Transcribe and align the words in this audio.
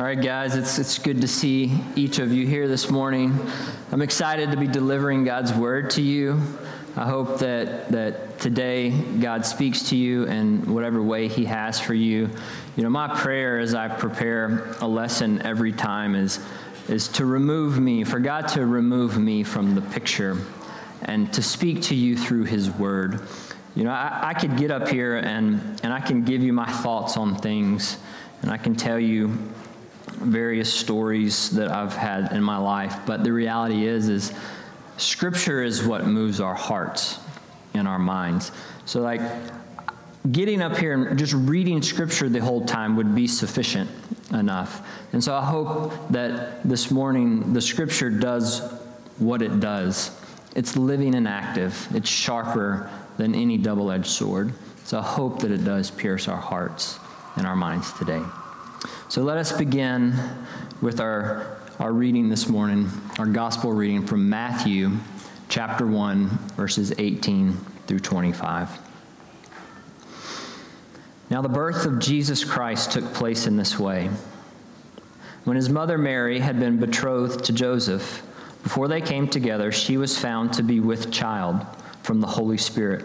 All 0.00 0.06
right, 0.06 0.18
guys, 0.18 0.56
it's, 0.56 0.78
it's 0.78 0.98
good 0.98 1.20
to 1.20 1.28
see 1.28 1.78
each 1.94 2.20
of 2.20 2.32
you 2.32 2.46
here 2.46 2.66
this 2.66 2.88
morning. 2.88 3.38
I'm 3.92 4.00
excited 4.00 4.50
to 4.50 4.56
be 4.56 4.66
delivering 4.66 5.24
God's 5.24 5.52
word 5.52 5.90
to 5.90 6.00
you. 6.00 6.40
I 6.96 7.04
hope 7.04 7.40
that, 7.40 7.90
that 7.90 8.38
today 8.38 8.92
God 8.92 9.44
speaks 9.44 9.90
to 9.90 9.96
you 9.96 10.24
in 10.24 10.72
whatever 10.72 11.02
way 11.02 11.28
He 11.28 11.44
has 11.44 11.78
for 11.78 11.92
you. 11.92 12.30
You 12.76 12.82
know, 12.82 12.88
my 12.88 13.14
prayer 13.14 13.58
as 13.58 13.74
I 13.74 13.88
prepare 13.88 14.74
a 14.80 14.88
lesson 14.88 15.42
every 15.42 15.70
time 15.70 16.14
is, 16.14 16.40
is 16.88 17.06
to 17.08 17.26
remove 17.26 17.78
me, 17.78 18.02
for 18.02 18.20
God 18.20 18.48
to 18.48 18.64
remove 18.64 19.18
me 19.18 19.42
from 19.42 19.74
the 19.74 19.82
picture 19.82 20.38
and 21.02 21.30
to 21.34 21.42
speak 21.42 21.82
to 21.82 21.94
you 21.94 22.16
through 22.16 22.44
His 22.44 22.70
word. 22.70 23.20
You 23.76 23.84
know, 23.84 23.90
I, 23.90 24.30
I 24.30 24.32
could 24.32 24.56
get 24.56 24.70
up 24.70 24.88
here 24.88 25.18
and, 25.18 25.78
and 25.82 25.92
I 25.92 26.00
can 26.00 26.24
give 26.24 26.42
you 26.42 26.54
my 26.54 26.72
thoughts 26.72 27.18
on 27.18 27.36
things, 27.36 27.98
and 28.40 28.50
I 28.50 28.56
can 28.56 28.74
tell 28.74 28.98
you 28.98 29.36
various 30.20 30.72
stories 30.72 31.50
that 31.50 31.70
I've 31.70 31.94
had 31.94 32.32
in 32.32 32.42
my 32.42 32.56
life, 32.56 32.96
but 33.06 33.24
the 33.24 33.32
reality 33.32 33.86
is 33.86 34.08
is 34.08 34.32
scripture 34.96 35.62
is 35.62 35.82
what 35.82 36.06
moves 36.06 36.40
our 36.40 36.54
hearts 36.54 37.18
and 37.74 37.88
our 37.88 37.98
minds. 37.98 38.52
So 38.84 39.00
like 39.00 39.20
getting 40.30 40.60
up 40.60 40.76
here 40.76 40.92
and 40.92 41.18
just 41.18 41.32
reading 41.32 41.80
scripture 41.82 42.28
the 42.28 42.40
whole 42.40 42.64
time 42.64 42.96
would 42.96 43.14
be 43.14 43.26
sufficient 43.26 43.90
enough. 44.32 44.86
And 45.12 45.22
so 45.22 45.34
I 45.34 45.44
hope 45.44 45.92
that 46.10 46.62
this 46.68 46.90
morning 46.90 47.52
the 47.52 47.60
scripture 47.60 48.10
does 48.10 48.60
what 49.18 49.42
it 49.42 49.60
does. 49.60 50.16
It's 50.54 50.76
living 50.76 51.14
and 51.14 51.26
active. 51.26 51.88
It's 51.94 52.08
sharper 52.08 52.90
than 53.16 53.34
any 53.34 53.56
double-edged 53.56 54.06
sword. 54.06 54.52
So 54.84 54.98
I 54.98 55.02
hope 55.02 55.40
that 55.40 55.50
it 55.50 55.64
does 55.64 55.90
pierce 55.90 56.28
our 56.28 56.36
hearts 56.36 56.98
and 57.36 57.46
our 57.46 57.56
minds 57.56 57.92
today. 57.92 58.22
So 59.08 59.22
let 59.22 59.38
us 59.38 59.52
begin 59.52 60.14
with 60.80 61.00
our, 61.00 61.58
our 61.78 61.92
reading 61.92 62.28
this 62.28 62.48
morning, 62.48 62.88
our 63.18 63.26
gospel 63.26 63.72
reading 63.72 64.06
from 64.06 64.28
Matthew 64.28 64.92
chapter 65.48 65.86
1, 65.86 66.28
verses 66.56 66.92
18 66.96 67.52
through 67.86 67.98
25. 67.98 68.70
Now, 71.28 71.42
the 71.42 71.48
birth 71.48 71.86
of 71.86 71.98
Jesus 71.98 72.44
Christ 72.44 72.92
took 72.92 73.12
place 73.12 73.46
in 73.46 73.56
this 73.56 73.78
way. 73.78 74.10
When 75.44 75.56
his 75.56 75.68
mother 75.68 75.98
Mary 75.98 76.38
had 76.38 76.58
been 76.58 76.78
betrothed 76.78 77.44
to 77.44 77.52
Joseph, 77.52 78.22
before 78.62 78.88
they 78.88 79.00
came 79.00 79.28
together, 79.28 79.72
she 79.72 79.96
was 79.96 80.18
found 80.18 80.52
to 80.54 80.62
be 80.62 80.80
with 80.80 81.12
child 81.12 81.64
from 82.02 82.20
the 82.20 82.26
Holy 82.26 82.58
Spirit. 82.58 83.04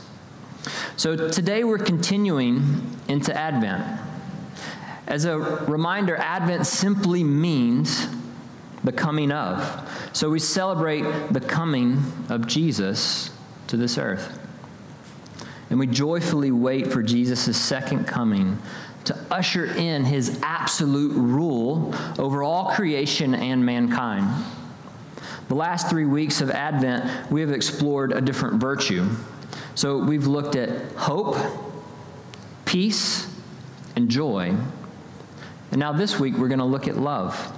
So 0.95 1.29
today 1.29 1.63
we're 1.63 1.79
continuing 1.79 2.97
into 3.07 3.35
Advent. 3.35 3.99
As 5.07 5.25
a 5.25 5.37
reminder, 5.37 6.15
Advent 6.15 6.67
simply 6.67 7.23
means 7.23 8.07
the 8.83 8.91
coming 8.91 9.31
of. 9.31 9.89
So 10.13 10.29
we 10.29 10.39
celebrate 10.39 11.03
the 11.31 11.39
coming 11.39 12.03
of 12.29 12.47
Jesus 12.47 13.31
to 13.67 13.77
this 13.77 13.97
earth. 13.97 14.39
And 15.69 15.79
we 15.79 15.87
joyfully 15.87 16.51
wait 16.51 16.87
for 16.87 17.01
Jesus' 17.01 17.57
second 17.57 18.05
coming 18.05 18.59
to 19.05 19.17
usher 19.31 19.65
in 19.65 20.05
his 20.05 20.39
absolute 20.43 21.13
rule 21.13 21.95
over 22.19 22.43
all 22.43 22.71
creation 22.71 23.33
and 23.33 23.65
mankind. 23.65 24.45
The 25.47 25.55
last 25.55 25.89
three 25.89 26.05
weeks 26.05 26.41
of 26.41 26.51
Advent, 26.51 27.31
we 27.31 27.41
have 27.41 27.51
explored 27.51 28.11
a 28.11 28.21
different 28.21 28.61
virtue 28.61 29.09
so 29.75 29.97
we've 29.97 30.27
looked 30.27 30.55
at 30.55 30.91
hope, 30.93 31.37
peace, 32.65 33.27
and 33.95 34.09
joy. 34.09 34.55
And 35.71 35.79
now 35.79 35.93
this 35.93 36.19
week 36.19 36.35
we're 36.35 36.49
going 36.49 36.59
to 36.59 36.65
look 36.65 36.87
at 36.87 36.97
love. 36.97 37.57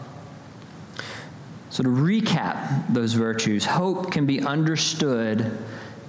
So 1.70 1.82
to 1.82 1.90
recap 1.90 2.94
those 2.94 3.14
virtues, 3.14 3.66
hope 3.66 4.12
can 4.12 4.26
be 4.28 4.42
understood 4.42 5.58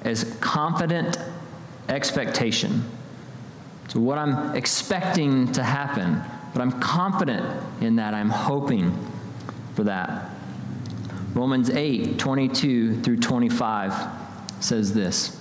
as 0.02 0.36
confident 0.40 1.16
expectation. 1.88 2.84
So 3.88 4.00
what 4.00 4.18
I'm 4.18 4.54
expecting 4.54 5.50
to 5.52 5.62
happen, 5.62 6.20
but 6.52 6.60
I'm 6.60 6.80
confident 6.80 7.46
in 7.80 7.96
that, 7.96 8.12
I'm 8.12 8.28
hoping 8.28 8.94
for 9.74 9.84
that. 9.84 10.30
Romans 11.32 11.70
8, 11.70 12.18
22 12.18 13.00
through 13.00 13.16
25 13.16 13.94
says 14.60 14.92
this. 14.92 15.40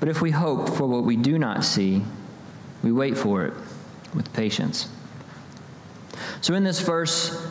But 0.00 0.08
if 0.08 0.22
we 0.22 0.30
hope 0.30 0.68
for 0.68 0.86
what 0.86 1.04
we 1.04 1.16
do 1.16 1.38
not 1.38 1.64
see, 1.64 2.02
we 2.82 2.92
wait 2.92 3.18
for 3.18 3.44
it 3.44 3.54
with 4.14 4.32
patience. 4.32 4.88
So 6.40 6.54
in 6.54 6.64
this 6.64 6.80
verse, 6.80 7.46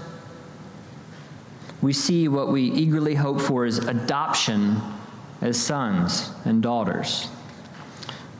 we 1.81 1.93
see 1.93 2.27
what 2.27 2.51
we 2.51 2.63
eagerly 2.63 3.15
hope 3.15 3.41
for 3.41 3.65
is 3.65 3.79
adoption 3.79 4.81
as 5.41 5.59
sons 5.59 6.31
and 6.45 6.63
daughters. 6.63 7.29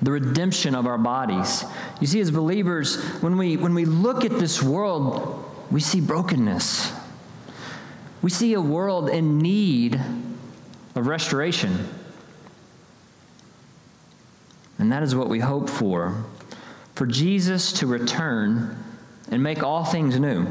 The 0.01 0.12
redemption 0.12 0.75
of 0.75 0.88
our 0.88 0.97
bodies. 0.97 1.63
You 2.00 2.07
see, 2.07 2.19
as 2.19 2.31
believers, 2.31 3.03
when 3.22 3.38
we, 3.38 3.57
when 3.57 3.74
we 3.74 3.86
look 3.86 4.25
at 4.25 4.39
this 4.39 4.62
world, 4.62 5.44
we 5.71 5.81
see 5.81 6.01
brokenness. 6.01 6.92
We 8.21 8.30
see 8.30 8.53
a 8.53 8.62
world 8.62 9.10
in 9.10 9.39
need 9.39 10.00
of 10.95 11.07
restoration. 11.07 11.88
And 14.79 14.91
that 14.91 15.03
is 15.03 15.15
what 15.15 15.29
we 15.29 15.39
hope 15.39 15.69
for 15.69 16.25
for 16.97 17.06
Jesus 17.06 17.71
to 17.74 17.85
return 17.85 18.75
and 19.29 19.44
make 19.44 19.62
all 19.62 19.85
things 19.85 20.19
new. 20.19 20.47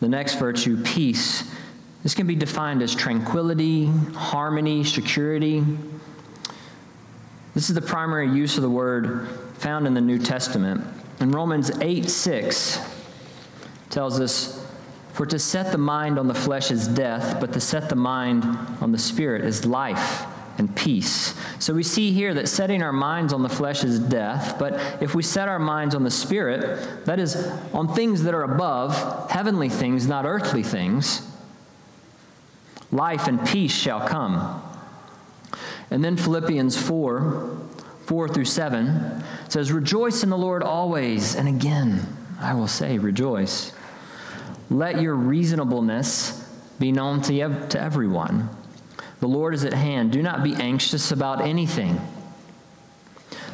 The 0.00 0.08
next 0.08 0.34
virtue, 0.34 0.82
peace, 0.82 1.50
this 2.02 2.14
can 2.14 2.26
be 2.26 2.34
defined 2.34 2.82
as 2.82 2.94
tranquility, 2.94 3.86
harmony, 4.14 4.84
security. 4.84 5.64
This 7.54 7.70
is 7.70 7.74
the 7.74 7.80
primary 7.80 8.28
use 8.30 8.58
of 8.58 8.62
the 8.62 8.68
word 8.68 9.26
found 9.54 9.86
in 9.86 9.94
the 9.94 10.02
New 10.02 10.18
Testament. 10.18 10.84
In 11.20 11.30
Romans 11.30 11.70
8 11.80 12.08
6 12.08 12.78
tells 13.88 14.20
us, 14.20 14.66
For 15.14 15.24
to 15.24 15.38
set 15.38 15.72
the 15.72 15.78
mind 15.78 16.18
on 16.18 16.28
the 16.28 16.34
flesh 16.34 16.70
is 16.70 16.86
death, 16.88 17.40
but 17.40 17.54
to 17.54 17.60
set 17.60 17.88
the 17.88 17.96
mind 17.96 18.44
on 18.82 18.92
the 18.92 18.98
spirit 18.98 19.46
is 19.46 19.64
life 19.64 20.26
and 20.58 20.74
peace. 20.74 21.34
So 21.58 21.74
we 21.74 21.82
see 21.82 22.12
here 22.12 22.34
that 22.34 22.48
setting 22.48 22.82
our 22.82 22.92
minds 22.92 23.32
on 23.32 23.42
the 23.42 23.48
flesh 23.48 23.84
is 23.84 23.98
death, 23.98 24.58
but 24.58 25.02
if 25.02 25.14
we 25.14 25.22
set 25.22 25.48
our 25.48 25.58
minds 25.58 25.94
on 25.94 26.02
the 26.02 26.10
Spirit, 26.10 27.04
that 27.06 27.18
is, 27.18 27.36
on 27.72 27.94
things 27.94 28.22
that 28.22 28.34
are 28.34 28.42
above, 28.42 29.30
heavenly 29.30 29.68
things, 29.68 30.06
not 30.06 30.24
earthly 30.24 30.62
things, 30.62 31.26
life 32.90 33.26
and 33.26 33.46
peace 33.46 33.74
shall 33.74 34.06
come. 34.06 34.62
And 35.90 36.04
then 36.04 36.16
Philippians 36.16 36.76
4 36.76 37.62
4 38.06 38.28
through 38.28 38.44
7 38.44 39.24
says, 39.48 39.72
Rejoice 39.72 40.22
in 40.22 40.30
the 40.30 40.38
Lord 40.38 40.62
always. 40.62 41.34
And 41.34 41.48
again, 41.48 42.06
I 42.40 42.54
will 42.54 42.68
say, 42.68 42.98
rejoice. 42.98 43.72
Let 44.70 45.00
your 45.00 45.14
reasonableness 45.14 46.48
be 46.78 46.92
known 46.92 47.20
to, 47.22 47.68
to 47.68 47.80
everyone. 47.80 48.48
The 49.20 49.28
Lord 49.28 49.54
is 49.54 49.64
at 49.64 49.72
hand. 49.72 50.12
Do 50.12 50.22
not 50.22 50.42
be 50.42 50.54
anxious 50.54 51.10
about 51.10 51.40
anything. 51.40 52.00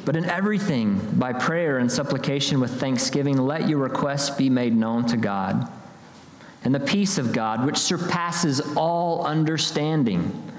But 0.04 0.16
in 0.16 0.24
everything, 0.24 1.00
by 1.12 1.32
prayer 1.32 1.78
and 1.78 1.90
supplication 1.90 2.60
with 2.60 2.80
thanksgiving, 2.80 3.36
let 3.36 3.68
your 3.68 3.78
requests 3.78 4.30
be 4.30 4.50
made 4.50 4.74
known 4.74 5.06
to 5.06 5.16
God. 5.16 5.70
And 6.64 6.74
the 6.74 6.80
peace 6.80 7.18
of 7.18 7.32
God, 7.32 7.64
which 7.64 7.76
surpasses 7.76 8.60
all 8.76 9.24
understanding, 9.24 10.50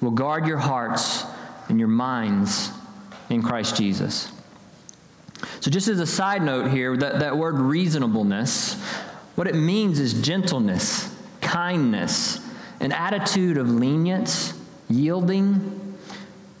will 0.00 0.10
guard 0.10 0.46
your 0.46 0.58
hearts 0.58 1.24
and 1.68 1.78
your 1.78 1.88
minds 1.88 2.70
in 3.30 3.42
Christ 3.42 3.76
Jesus. 3.76 4.32
So, 5.60 5.70
just 5.70 5.86
as 5.86 6.00
a 6.00 6.06
side 6.06 6.42
note 6.42 6.70
here, 6.70 6.96
that, 6.96 7.20
that 7.20 7.36
word 7.36 7.56
reasonableness, 7.58 8.74
what 9.36 9.46
it 9.46 9.54
means 9.54 10.00
is 10.00 10.20
gentleness, 10.20 11.14
kindness, 11.40 12.40
an 12.80 12.92
attitude 12.92 13.58
of 13.58 13.68
lenience, 13.68 14.52
yielding. 14.88 15.96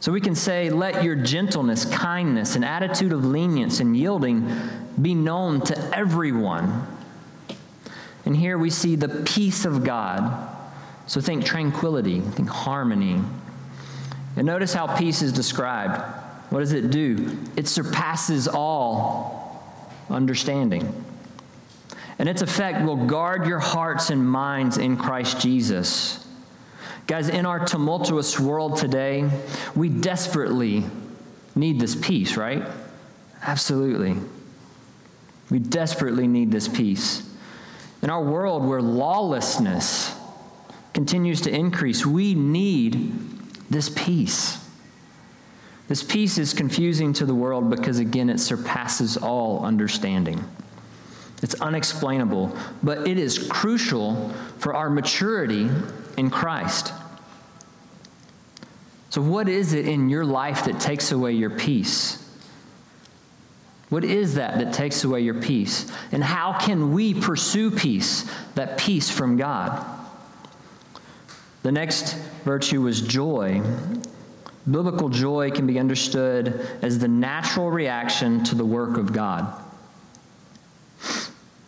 So 0.00 0.12
we 0.12 0.20
can 0.20 0.34
say, 0.34 0.70
let 0.70 1.02
your 1.02 1.16
gentleness, 1.16 1.84
kindness, 1.84 2.56
an 2.56 2.64
attitude 2.64 3.12
of 3.12 3.24
lenience 3.24 3.80
and 3.80 3.96
yielding 3.96 4.50
be 5.00 5.14
known 5.14 5.60
to 5.62 5.96
everyone. 5.96 6.86
And 8.24 8.36
here 8.36 8.58
we 8.58 8.70
see 8.70 8.96
the 8.96 9.08
peace 9.08 9.64
of 9.64 9.84
God. 9.84 10.54
So 11.06 11.20
think 11.20 11.44
tranquility, 11.44 12.20
think 12.20 12.48
harmony. 12.48 13.20
And 14.36 14.46
notice 14.46 14.74
how 14.74 14.96
peace 14.96 15.22
is 15.22 15.32
described. 15.32 16.00
What 16.50 16.60
does 16.60 16.72
it 16.72 16.90
do? 16.90 17.38
It 17.56 17.66
surpasses 17.68 18.46
all 18.46 19.92
understanding. 20.10 21.04
And 22.18 22.28
its 22.28 22.42
effect 22.42 22.84
will 22.84 23.06
guard 23.06 23.46
your 23.46 23.60
hearts 23.60 24.10
and 24.10 24.28
minds 24.28 24.76
in 24.76 24.96
Christ 24.96 25.40
Jesus. 25.40 26.26
Guys, 27.06 27.28
in 27.28 27.46
our 27.46 27.64
tumultuous 27.64 28.38
world 28.38 28.76
today, 28.76 29.30
we 29.74 29.88
desperately 29.88 30.84
need 31.54 31.80
this 31.80 31.94
peace, 31.94 32.36
right? 32.36 32.64
Absolutely. 33.42 34.16
We 35.48 35.58
desperately 35.58 36.26
need 36.26 36.50
this 36.50 36.68
peace. 36.68 37.22
In 38.02 38.10
our 38.10 38.22
world 38.22 38.64
where 38.64 38.82
lawlessness 38.82 40.14
continues 40.92 41.40
to 41.42 41.50
increase, 41.50 42.04
we 42.04 42.34
need 42.34 43.12
this 43.70 43.88
peace. 43.88 44.64
This 45.88 46.02
peace 46.02 46.36
is 46.36 46.52
confusing 46.52 47.12
to 47.14 47.24
the 47.24 47.34
world 47.34 47.70
because, 47.70 47.98
again, 47.98 48.28
it 48.28 48.38
surpasses 48.38 49.16
all 49.16 49.64
understanding. 49.64 50.44
It's 51.42 51.54
unexplainable, 51.60 52.56
but 52.82 53.06
it 53.06 53.18
is 53.18 53.38
crucial 53.38 54.30
for 54.58 54.74
our 54.74 54.90
maturity 54.90 55.68
in 56.16 56.30
Christ. 56.30 56.92
So, 59.10 59.22
what 59.22 59.48
is 59.48 59.72
it 59.72 59.86
in 59.86 60.10
your 60.10 60.24
life 60.24 60.64
that 60.64 60.80
takes 60.80 61.12
away 61.12 61.32
your 61.32 61.50
peace? 61.50 62.24
What 63.88 64.04
is 64.04 64.34
that 64.34 64.58
that 64.58 64.74
takes 64.74 65.04
away 65.04 65.22
your 65.22 65.40
peace? 65.40 65.90
And 66.12 66.22
how 66.22 66.58
can 66.58 66.92
we 66.92 67.14
pursue 67.14 67.70
peace, 67.70 68.30
that 68.54 68.76
peace 68.76 69.08
from 69.08 69.36
God? 69.36 69.82
The 71.62 71.72
next 71.72 72.14
virtue 72.44 72.82
was 72.82 73.00
joy. 73.00 73.62
Biblical 74.70 75.08
joy 75.08 75.50
can 75.50 75.66
be 75.66 75.78
understood 75.78 76.68
as 76.82 76.98
the 76.98 77.08
natural 77.08 77.70
reaction 77.70 78.44
to 78.44 78.54
the 78.54 78.64
work 78.64 78.98
of 78.98 79.12
God. 79.12 79.54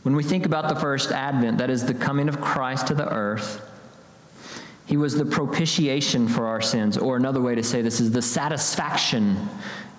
When 0.03 0.17
we 0.17 0.23
think 0.23 0.47
about 0.47 0.69
the 0.69 0.81
first 0.81 1.13
advent, 1.13 1.59
that 1.59 1.71
is 1.71 1.85
the 1.85 1.95
coming 1.95 2.29
of 2.29 2.41
Christ 2.41 2.87
to 2.87 2.95
the 2.95 3.09
earth, 3.09 3.67
he 4.87 4.97
was 4.97 5.15
the 5.15 5.25
propitiation 5.25 6.27
for 6.27 6.47
our 6.47 6.61
sins, 6.61 6.97
or 6.97 7.17
another 7.17 7.41
way 7.41 7.55
to 7.55 7.63
say 7.63 7.81
this 7.81 8.01
is 8.01 8.11
the 8.11 8.23
satisfaction, 8.23 9.49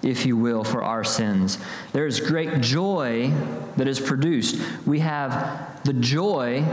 if 0.04 0.26
you 0.26 0.36
will, 0.36 0.64
for 0.64 0.84
our 0.84 1.04
sins. 1.04 1.58
There 1.94 2.06
is 2.06 2.20
great 2.20 2.62
joy 2.62 3.32
that 3.78 3.88
is 3.88 4.00
produced. 4.00 4.62
We 4.86 5.00
have 5.00 5.84
the 5.86 5.94
joy 5.94 6.66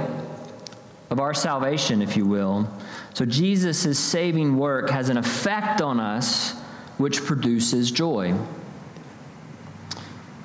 of 1.10 1.20
our 1.20 1.32
salvation, 1.32 2.02
if 2.02 2.16
you 2.16 2.26
will. 2.26 2.68
So 3.14 3.24
Jesus' 3.24 3.98
saving 3.98 4.56
work 4.56 4.90
has 4.90 5.10
an 5.10 5.16
effect 5.16 5.80
on 5.80 6.00
us 6.00 6.58
which 6.96 7.24
produces 7.24 7.90
joy. 7.90 8.34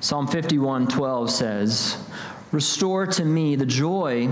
Psalm 0.00 0.28
51:12 0.28 1.30
says, 1.30 1.98
"Restore 2.54 3.08
to 3.08 3.24
me 3.24 3.56
the 3.56 3.66
joy 3.66 4.28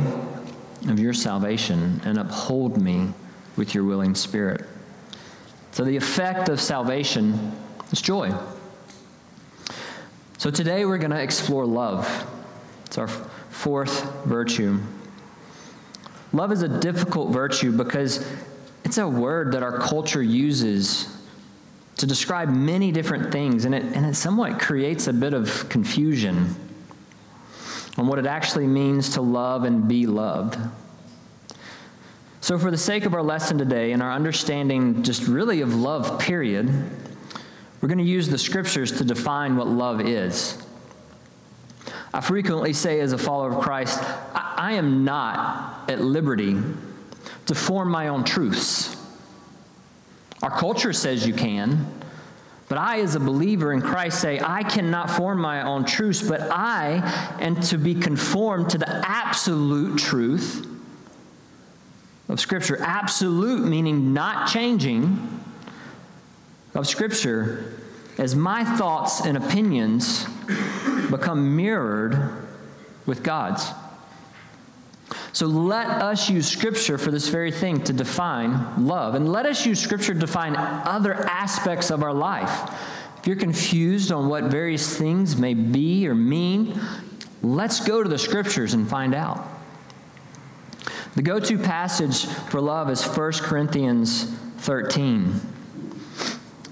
of 0.88 1.00
your 1.00 1.12
salvation 1.12 2.00
and 2.04 2.19
uphold 2.19 2.80
me 2.80 3.12
with 3.56 3.74
your 3.74 3.82
willing 3.82 4.14
spirit. 4.14 4.64
So, 5.72 5.82
the 5.82 5.96
effect 5.96 6.48
of 6.48 6.60
salvation 6.60 7.50
is 7.90 8.00
joy. 8.00 8.32
So, 10.38 10.52
today 10.52 10.84
we're 10.84 10.98
going 10.98 11.10
to 11.10 11.20
explore 11.20 11.66
love. 11.66 12.06
It's 12.86 12.96
our 12.96 13.08
fourth 13.08 14.04
virtue. 14.24 14.78
Love 16.32 16.52
is 16.52 16.62
a 16.62 16.69
difficult 16.69 17.32
virtue 17.32 17.72
because 17.72 18.24
it's 18.84 18.98
a 18.98 19.08
word 19.08 19.50
that 19.50 19.64
our 19.64 19.80
culture 19.80 20.22
uses 20.22 21.12
to 21.96 22.06
describe 22.06 22.50
many 22.50 22.92
different 22.92 23.32
things, 23.32 23.64
and 23.64 23.74
it, 23.74 23.82
and 23.82 24.06
it 24.06 24.14
somewhat 24.14 24.60
creates 24.60 25.08
a 25.08 25.12
bit 25.12 25.34
of 25.34 25.69
confusion 25.69 26.54
on 27.97 28.06
what 28.06 28.19
it 28.19 28.27
actually 28.27 28.67
means 28.67 29.11
to 29.11 29.21
love 29.21 29.65
and 29.65 29.87
be 29.87 30.06
loved. 30.06 30.59
So, 32.41 32.59
for 32.59 32.71
the 32.71 32.79
sake 32.79 33.05
of 33.05 33.15
our 33.15 33.23
lesson 33.23 33.59
today 33.59 33.93
and 33.93 34.03
our 34.03 34.12
understanding 34.12 35.03
just 35.03 35.29
really 35.29 35.61
of 35.61 35.75
love, 35.75 36.19
period, 36.19 36.69
we're 37.81 37.89
going 37.89 37.99
to 37.99 38.05
use 38.05 38.29
the 38.29 38.39
scriptures 38.39 38.93
to 38.99 39.05
define 39.05 39.56
what 39.56 39.69
love 39.69 40.00
is. 40.00 40.61
I 42.15 42.21
frequently 42.21 42.72
say, 42.72 43.01
as 43.01 43.13
a 43.13 43.19
follower 43.19 43.53
of 43.53 43.61
Christ, 43.61 44.01
I, 44.34 44.55
I 44.56 44.72
am 44.72 45.05
not 45.05 45.89
at 45.91 46.01
liberty 46.01 46.56
to 47.46 47.55
form 47.55 47.91
my 47.91 48.08
own 48.08 48.25
truths. 48.25 48.96
Our 50.43 50.51
culture 50.51 50.93
says 50.93 51.27
you 51.27 51.34
can, 51.34 51.87
but 52.72 52.79
I, 52.79 53.00
as 53.00 53.14
a 53.17 53.20
believer 53.20 53.74
in 53.74 53.82
Christ, 53.82 54.22
say, 54.22 54.41
I 54.43 54.62
cannot 54.62 55.10
form 55.10 55.38
my 55.38 55.60
own 55.60 55.84
truth, 55.84 56.24
but 56.26 56.41
I 56.41 57.36
am 57.38 57.60
to 57.64 57.76
be 57.76 57.94
conformed 57.94 58.70
to 58.70 58.79
the 58.79 58.88
absolute 59.06 59.98
truth 59.98 60.67
of 62.31 62.41
Scripture. 62.41 62.79
Absolute, 62.81 63.69
meaning 63.69 64.14
not 64.14 64.48
changing, 64.48 65.43
of 66.72 66.88
Scripture, 66.88 67.79
as 68.17 68.34
my 68.34 68.64
thoughts 68.64 69.20
and 69.20 69.36
opinions 69.36 70.24
become 71.10 71.55
mirrored 71.55 72.46
with 73.05 73.22
God's. 73.22 73.67
So 75.32 75.46
let 75.46 75.89
us 75.89 76.29
use 76.29 76.46
Scripture 76.46 76.98
for 76.98 77.10
this 77.10 77.29
very 77.29 77.51
thing 77.51 77.82
to 77.84 77.93
define 77.93 78.86
love. 78.86 79.15
And 79.15 79.32
let 79.32 79.46
us 79.46 79.65
use 79.65 79.81
Scripture 79.81 80.12
to 80.12 80.20
define 80.20 80.55
other 80.56 81.15
aspects 81.15 81.91
of 81.91 82.03
our 82.03 82.12
life. 82.12 82.70
If 83.19 83.27
you're 83.27 83.36
confused 83.36 84.12
on 84.12 84.29
what 84.29 84.44
various 84.44 84.98
things 84.98 85.36
may 85.36 85.55
be 85.55 86.06
or 86.06 86.15
mean, 86.15 86.79
let's 87.43 87.81
go 87.81 88.03
to 88.03 88.08
the 88.08 88.19
Scriptures 88.19 88.74
and 88.74 88.89
find 88.89 89.15
out. 89.15 89.48
The 91.15 91.22
go 91.22 91.39
to 91.39 91.58
passage 91.58 92.27
for 92.27 92.60
love 92.60 92.91
is 92.91 93.05
1 93.05 93.32
Corinthians 93.34 94.24
13. 94.58 95.41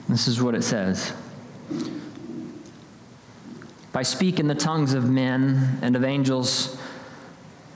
This 0.08 0.26
is 0.26 0.42
what 0.42 0.54
it 0.54 0.64
says 0.64 1.12
If 1.70 3.94
I 3.94 4.02
speak 4.02 4.40
in 4.40 4.48
the 4.48 4.54
tongues 4.54 4.92
of 4.92 5.08
men 5.08 5.78
and 5.82 5.94
of 5.94 6.04
angels, 6.04 6.79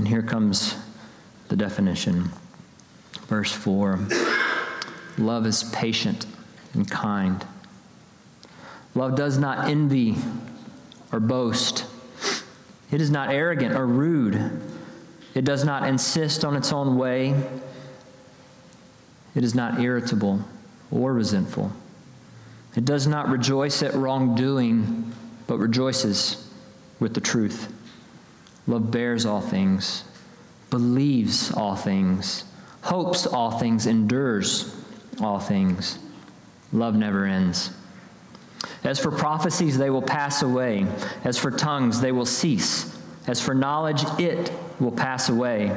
And 0.00 0.08
here 0.08 0.22
comes 0.22 0.76
the 1.48 1.56
definition. 1.56 2.30
Verse 3.26 3.52
4 3.52 3.98
Love 5.18 5.44
is 5.44 5.64
patient 5.74 6.24
and 6.72 6.90
kind. 6.90 7.44
Love 8.94 9.14
does 9.14 9.36
not 9.36 9.68
envy 9.68 10.16
or 11.12 11.20
boast. 11.20 11.84
It 12.90 13.02
is 13.02 13.10
not 13.10 13.28
arrogant 13.28 13.74
or 13.74 13.86
rude. 13.86 14.62
It 15.34 15.44
does 15.44 15.66
not 15.66 15.86
insist 15.86 16.46
on 16.46 16.56
its 16.56 16.72
own 16.72 16.96
way. 16.96 17.34
It 19.34 19.44
is 19.44 19.54
not 19.54 19.80
irritable 19.80 20.42
or 20.90 21.12
resentful. 21.12 21.72
It 22.74 22.86
does 22.86 23.06
not 23.06 23.28
rejoice 23.28 23.82
at 23.82 23.92
wrongdoing, 23.92 25.12
but 25.46 25.58
rejoices 25.58 26.50
with 27.00 27.12
the 27.12 27.20
truth. 27.20 27.70
Love 28.70 28.92
bears 28.92 29.26
all 29.26 29.40
things, 29.40 30.04
believes 30.70 31.50
all 31.52 31.74
things, 31.74 32.44
hopes 32.82 33.26
all 33.26 33.50
things, 33.50 33.84
endures 33.84 34.76
all 35.20 35.40
things. 35.40 35.98
Love 36.72 36.94
never 36.94 37.24
ends. 37.24 37.72
As 38.84 39.00
for 39.00 39.10
prophecies, 39.10 39.76
they 39.76 39.90
will 39.90 40.00
pass 40.00 40.42
away. 40.42 40.86
As 41.24 41.36
for 41.36 41.50
tongues, 41.50 42.00
they 42.00 42.12
will 42.12 42.24
cease. 42.24 42.96
As 43.26 43.40
for 43.40 43.54
knowledge, 43.54 44.04
it 44.20 44.52
will 44.78 44.92
pass 44.92 45.28
away. 45.28 45.76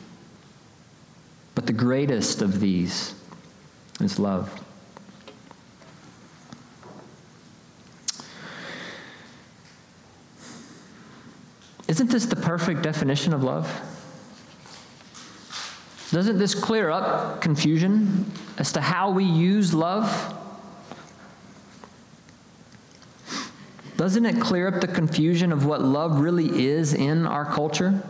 But 1.61 1.67
the 1.67 1.73
greatest 1.73 2.41
of 2.41 2.59
these 2.59 3.13
is 3.99 4.17
love. 4.17 4.51
Isn't 11.87 12.09
this 12.09 12.25
the 12.25 12.35
perfect 12.35 12.81
definition 12.81 13.31
of 13.31 13.43
love? 13.43 13.69
Doesn't 16.09 16.39
this 16.39 16.55
clear 16.55 16.89
up 16.89 17.41
confusion 17.41 18.31
as 18.57 18.71
to 18.71 18.81
how 18.81 19.11
we 19.11 19.23
use 19.23 19.71
love? 19.71 20.35
Doesn't 23.97 24.25
it 24.25 24.41
clear 24.41 24.67
up 24.67 24.81
the 24.81 24.87
confusion 24.87 25.51
of 25.51 25.67
what 25.67 25.83
love 25.83 26.21
really 26.21 26.65
is 26.65 26.95
in 26.95 27.27
our 27.27 27.45
culture? 27.45 28.01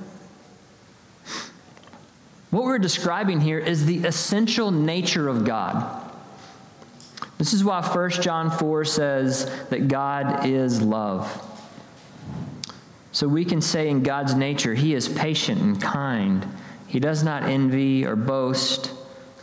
What 2.52 2.64
we're 2.66 2.80
describing 2.80 3.40
here 3.40 3.60
is 3.60 3.86
the 3.86 4.06
essential 4.06 4.72
nature 4.72 5.30
of 5.30 5.46
God. 5.46 6.10
This 7.38 7.54
is 7.54 7.64
why 7.64 7.82
1 7.82 8.10
John 8.22 8.52
4 8.52 8.86
says 8.86 9.50
that 9.70 9.88
God 9.88 10.46
is 10.46 10.82
love. 10.82 11.48
So 13.14 13.28
we 13.28 13.46
can 13.46 13.62
say 13.62 13.90
in 13.90 14.04
God's 14.04 14.36
nature, 14.36 14.74
He 14.74 14.94
is 14.94 15.08
patient 15.08 15.62
and 15.62 15.82
kind. 15.82 16.46
He 16.88 17.00
does 17.00 17.24
not 17.24 17.44
envy 17.44 18.06
or 18.06 18.18
boast. 18.18 18.92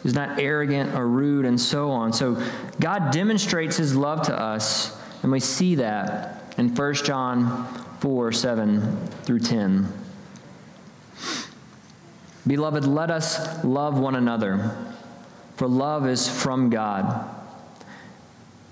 He's 0.03 0.15
not 0.15 0.39
arrogant 0.39 0.95
or 0.95 1.09
rude, 1.09 1.45
and 1.45 1.61
so 1.61 1.91
on. 1.91 2.13
So 2.13 2.41
God 2.79 3.11
demonstrates 3.11 3.79
His 3.79 3.97
love 3.97 4.23
to 4.27 4.39
us, 4.39 4.97
and 5.23 5.33
we 5.33 5.41
see 5.41 5.77
that 5.77 6.55
in 6.59 6.75
1 6.75 6.95
John 6.95 7.67
4 8.01 8.33
7 8.33 9.07
through 9.25 9.41
10. 9.41 10.08
Beloved, 12.49 12.87
let 12.87 13.11
us 13.11 13.63
love 13.63 13.99
one 13.99 14.15
another, 14.15 14.75
for 15.57 15.69
love 15.69 16.09
is 16.09 16.27
from 16.27 16.71
God. 16.71 17.29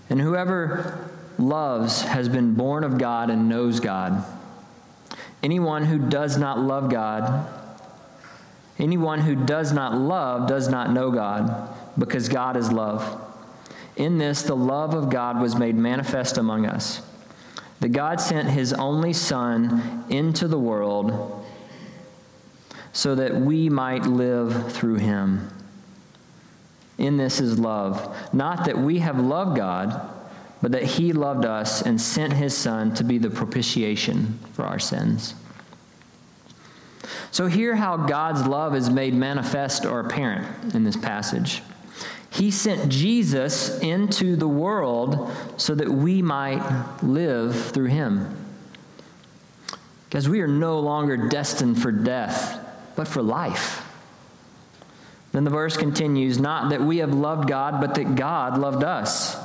And 0.09 0.18
whoever 0.18 1.11
loves 1.38 2.00
has 2.00 2.30
been 2.30 2.54
born 2.54 2.85
of 2.85 2.97
God 2.97 3.28
and 3.28 3.50
knows 3.50 3.78
God. 3.80 4.25
Anyone 5.42 5.85
who 5.85 5.99
does 5.99 6.38
not 6.38 6.59
love 6.59 6.90
God, 6.90 7.47
anyone 8.78 9.21
who 9.21 9.37
does 9.37 9.73
not 9.73 9.95
love 9.95 10.49
does 10.49 10.68
not 10.68 10.90
know 10.90 11.11
God, 11.11 11.68
because 11.99 12.30
God 12.30 12.56
is 12.56 12.73
love. 12.73 13.23
In 13.95 14.16
this, 14.16 14.42
the 14.42 14.56
love 14.56 14.95
of 14.95 15.11
God 15.11 15.38
was 15.38 15.54
made 15.54 15.75
manifest 15.75 16.38
among 16.38 16.64
us. 16.64 17.02
That 17.80 17.90
God 17.90 18.23
sent 18.23 18.49
his 18.49 18.73
only 18.73 19.12
Son 19.12 20.04
into 20.09 20.49
the 20.49 20.59
world 20.59 21.45
so 22.97 23.15
that 23.15 23.37
we 23.37 23.69
might 23.69 24.07
live 24.07 24.73
through 24.73 24.95
him. 24.95 25.50
In 26.97 27.19
this 27.19 27.43
is 27.43 27.59
love. 27.59 28.17
Not 28.33 28.65
that 28.65 28.79
we 28.79 29.00
have 29.00 29.21
loved 29.21 29.55
God, 29.55 30.00
but 30.62 30.73
that 30.73 30.83
he 30.83 31.12
loved 31.12 31.45
us 31.45 31.83
and 31.83 32.00
sent 32.00 32.33
his 32.33 32.57
Son 32.57 32.95
to 32.95 33.05
be 33.05 33.19
the 33.19 33.29
propitiation 33.29 34.38
for 34.55 34.65
our 34.65 34.79
sins. 34.79 35.35
So, 37.33 37.49
hear 37.49 37.76
how 37.76 37.99
God's 37.99 38.47
love 38.47 38.75
is 38.75 38.88
made 38.88 39.12
manifest 39.12 39.85
or 39.85 40.00
apparent 40.00 40.75
in 40.75 40.85
this 40.85 40.97
passage. 40.97 41.62
He 42.31 42.50
sent 42.50 42.91
Jesus 42.91 43.79
into 43.81 44.37
the 44.37 44.49
world 44.49 45.31
so 45.59 45.75
that 45.75 45.91
we 45.91 46.23
might 46.23 47.03
live 47.03 47.73
through 47.73 47.88
him. 47.88 48.35
Because 50.09 50.31
we 50.31 50.41
are 50.41 50.49
no 50.49 50.81
longer 50.81 51.29
destined 51.29 51.83
for 51.83 51.93
death 51.93 52.62
but 52.97 53.07
for 53.07 53.23
life. 53.23 53.83
Then 55.33 55.45
the 55.45 55.50
verse 55.50 55.76
continues 55.76 56.38
Not 56.38 56.71
that 56.71 56.81
we 56.81 56.99
have 56.99 57.12
loved 57.12 57.49
God, 57.49 57.81
but 57.81 57.95
that 57.97 58.15
God 58.17 58.59
loved 58.59 58.83
us. 58.83 59.37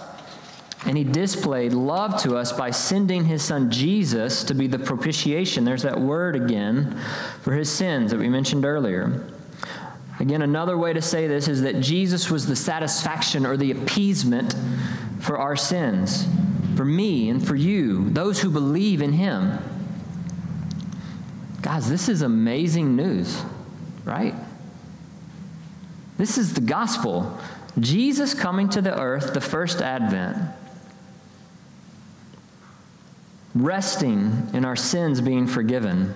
And 0.85 0.97
he 0.97 1.03
displayed 1.03 1.73
love 1.73 2.19
to 2.23 2.37
us 2.37 2.51
by 2.51 2.71
sending 2.71 3.25
his 3.25 3.43
son 3.43 3.69
Jesus 3.69 4.43
to 4.45 4.55
be 4.55 4.65
the 4.67 4.79
propitiation. 4.79 5.63
There's 5.63 5.83
that 5.83 5.99
word 5.99 6.35
again 6.35 6.97
for 7.41 7.53
his 7.53 7.69
sins 7.69 8.09
that 8.11 8.19
we 8.19 8.29
mentioned 8.29 8.65
earlier. 8.65 9.27
Again, 10.19 10.41
another 10.41 10.77
way 10.77 10.93
to 10.93 11.01
say 11.01 11.27
this 11.27 11.47
is 11.47 11.61
that 11.63 11.81
Jesus 11.81 12.31
was 12.31 12.47
the 12.47 12.55
satisfaction 12.55 13.45
or 13.45 13.57
the 13.57 13.71
appeasement 13.71 14.55
for 15.19 15.37
our 15.37 15.55
sins, 15.55 16.27
for 16.75 16.85
me 16.85 17.29
and 17.29 17.45
for 17.45 17.55
you, 17.55 18.09
those 18.09 18.41
who 18.41 18.49
believe 18.49 19.01
in 19.01 19.13
him. 19.13 19.59
Guys, 21.61 21.89
this 21.89 22.09
is 22.09 22.23
amazing 22.23 22.95
news, 22.95 23.43
right? 24.03 24.33
This 26.17 26.37
is 26.37 26.53
the 26.53 26.61
gospel. 26.61 27.39
Jesus 27.79 28.33
coming 28.33 28.69
to 28.69 28.81
the 28.81 28.99
earth, 28.99 29.33
the 29.33 29.41
first 29.41 29.81
advent, 29.81 30.37
resting 33.53 34.49
in 34.53 34.65
our 34.65 34.75
sins 34.75 35.21
being 35.21 35.45
forgiven. 35.45 36.13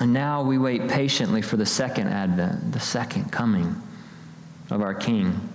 And 0.00 0.12
now 0.12 0.42
we 0.42 0.58
wait 0.58 0.88
patiently 0.88 1.40
for 1.40 1.56
the 1.56 1.66
second 1.66 2.08
advent, 2.08 2.72
the 2.72 2.80
second 2.80 3.30
coming 3.30 3.80
of 4.70 4.82
our 4.82 4.94
King. 4.94 5.48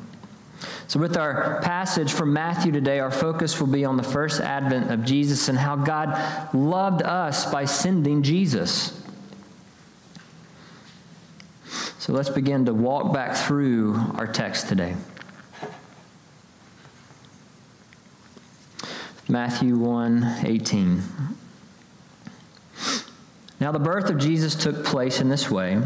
So, 0.88 1.00
with 1.00 1.18
our 1.18 1.62
passage 1.62 2.12
from 2.12 2.34
Matthew 2.34 2.72
today, 2.72 3.00
our 3.00 3.12
focus 3.12 3.60
will 3.60 3.68
be 3.68 3.86
on 3.86 3.96
the 3.96 4.04
first 4.04 4.42
advent 4.42 4.92
of 4.92 5.06
Jesus 5.06 5.48
and 5.48 5.58
how 5.58 5.76
God 5.76 6.54
loved 6.54 7.04
us 7.04 7.50
by 7.52 7.66
sending 7.66 8.24
Jesus. 8.24 9.02
So, 12.00 12.12
let's 12.12 12.30
begin 12.30 12.66
to 12.66 12.74
walk 12.74 13.14
back 13.14 13.38
through 13.38 13.96
our 14.16 14.28
text 14.28 14.68
today. 14.68 14.96
Matthew 19.28 19.78
1 19.78 20.42
18. 20.44 21.04
Now, 23.60 23.72
the 23.72 23.80
birth 23.80 24.10
of 24.10 24.18
Jesus 24.18 24.56
took 24.56 24.84
place 24.84 25.22
in 25.22 25.30
this 25.30 25.52
way. 25.52 25.82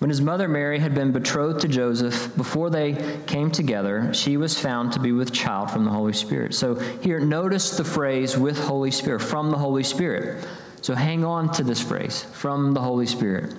When 0.00 0.08
his 0.08 0.22
mother 0.22 0.48
Mary 0.48 0.78
had 0.78 0.94
been 0.94 1.12
betrothed 1.12 1.60
to 1.60 1.68
Joseph, 1.68 2.34
before 2.34 2.70
they 2.70 3.20
came 3.26 3.50
together, 3.50 4.14
she 4.14 4.38
was 4.38 4.58
found 4.58 4.94
to 4.94 4.98
be 4.98 5.12
with 5.12 5.30
child 5.30 5.70
from 5.70 5.84
the 5.84 5.90
Holy 5.90 6.14
Spirit. 6.14 6.54
So 6.54 6.76
here, 6.76 7.20
notice 7.20 7.76
the 7.76 7.84
phrase 7.84 8.34
with 8.34 8.58
Holy 8.58 8.90
Spirit, 8.90 9.20
from 9.20 9.50
the 9.50 9.58
Holy 9.58 9.82
Spirit. 9.82 10.42
So 10.80 10.94
hang 10.94 11.22
on 11.22 11.52
to 11.52 11.62
this 11.62 11.82
phrase, 11.82 12.22
from 12.32 12.72
the 12.72 12.80
Holy 12.80 13.04
Spirit. 13.04 13.54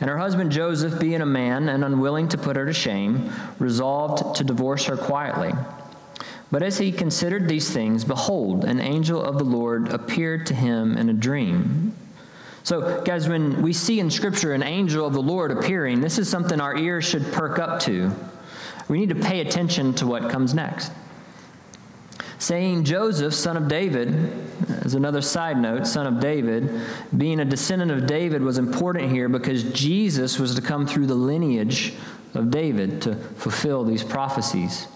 And 0.00 0.08
her 0.08 0.16
husband 0.16 0.50
Joseph, 0.50 0.98
being 0.98 1.20
a 1.20 1.26
man 1.26 1.68
and 1.68 1.84
unwilling 1.84 2.28
to 2.28 2.38
put 2.38 2.56
her 2.56 2.64
to 2.64 2.72
shame, 2.72 3.30
resolved 3.58 4.36
to 4.36 4.44
divorce 4.44 4.86
her 4.86 4.96
quietly. 4.96 5.52
But 6.50 6.62
as 6.62 6.78
he 6.78 6.90
considered 6.90 7.48
these 7.48 7.68
things, 7.68 8.02
behold, 8.02 8.64
an 8.64 8.80
angel 8.80 9.22
of 9.22 9.36
the 9.36 9.44
Lord 9.44 9.88
appeared 9.88 10.46
to 10.46 10.54
him 10.54 10.96
in 10.96 11.10
a 11.10 11.12
dream. 11.12 11.94
So, 12.66 13.00
guys, 13.02 13.28
when 13.28 13.62
we 13.62 13.72
see 13.72 14.00
in 14.00 14.10
Scripture 14.10 14.52
an 14.52 14.64
angel 14.64 15.06
of 15.06 15.12
the 15.12 15.22
Lord 15.22 15.52
appearing, 15.52 16.00
this 16.00 16.18
is 16.18 16.28
something 16.28 16.60
our 16.60 16.76
ears 16.76 17.04
should 17.04 17.32
perk 17.32 17.60
up 17.60 17.78
to. 17.82 18.10
We 18.88 18.98
need 18.98 19.10
to 19.10 19.14
pay 19.14 19.38
attention 19.38 19.94
to 19.94 20.06
what 20.08 20.28
comes 20.28 20.52
next. 20.52 20.90
Saying 22.40 22.82
Joseph, 22.82 23.34
son 23.34 23.56
of 23.56 23.68
David, 23.68 24.32
as 24.84 24.94
another 24.94 25.22
side 25.22 25.58
note, 25.58 25.86
son 25.86 26.08
of 26.08 26.18
David, 26.18 26.68
being 27.16 27.38
a 27.38 27.44
descendant 27.44 27.92
of 27.92 28.04
David 28.04 28.42
was 28.42 28.58
important 28.58 29.12
here 29.12 29.28
because 29.28 29.62
Jesus 29.62 30.40
was 30.40 30.56
to 30.56 30.60
come 30.60 30.88
through 30.88 31.06
the 31.06 31.14
lineage 31.14 31.94
of 32.34 32.50
David 32.50 33.00
to 33.02 33.14
fulfill 33.14 33.84
these 33.84 34.02
prophecies. 34.02 34.88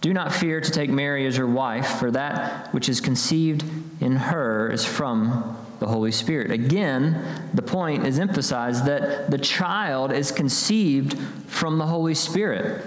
Do 0.00 0.12
not 0.12 0.32
fear 0.32 0.60
to 0.60 0.70
take 0.72 0.90
Mary 0.90 1.24
as 1.28 1.36
your 1.36 1.46
wife, 1.46 2.00
for 2.00 2.10
that 2.10 2.74
which 2.74 2.88
is 2.88 3.00
conceived 3.00 3.62
in 4.00 4.16
her 4.16 4.72
is 4.72 4.84
from 4.84 5.56
the 5.80 5.88
Holy 5.88 6.12
Spirit. 6.12 6.50
Again, 6.50 7.48
the 7.54 7.62
point 7.62 8.06
is 8.06 8.18
emphasized 8.18 8.84
that 8.84 9.30
the 9.30 9.38
child 9.38 10.12
is 10.12 10.30
conceived 10.30 11.18
from 11.48 11.78
the 11.78 11.86
Holy 11.86 12.14
Spirit, 12.14 12.84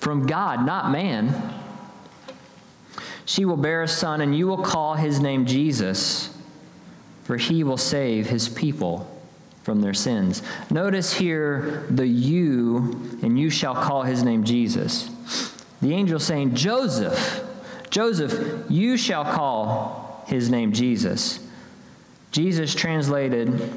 from 0.00 0.26
God, 0.26 0.64
not 0.64 0.90
man. 0.90 1.54
She 3.24 3.44
will 3.44 3.56
bear 3.56 3.82
a 3.82 3.88
son, 3.88 4.20
and 4.20 4.36
you 4.36 4.46
will 4.46 4.62
call 4.62 4.94
his 4.94 5.18
name 5.18 5.46
Jesus, 5.46 6.32
for 7.24 7.36
he 7.36 7.64
will 7.64 7.76
save 7.76 8.28
his 8.28 8.48
people 8.48 9.12
from 9.64 9.80
their 9.80 9.94
sins. 9.94 10.42
Notice 10.70 11.12
here 11.12 11.86
the 11.90 12.06
you, 12.06 13.18
and 13.22 13.36
you 13.36 13.50
shall 13.50 13.74
call 13.74 14.04
his 14.04 14.22
name 14.22 14.44
Jesus. 14.44 15.10
The 15.82 15.92
angel 15.92 16.20
saying, 16.20 16.54
Joseph, 16.54 17.44
Joseph, 17.90 18.70
you 18.70 18.96
shall 18.96 19.24
call 19.24 20.24
his 20.28 20.48
name 20.48 20.72
Jesus. 20.72 21.45
Jesus 22.36 22.74
translated 22.74 23.72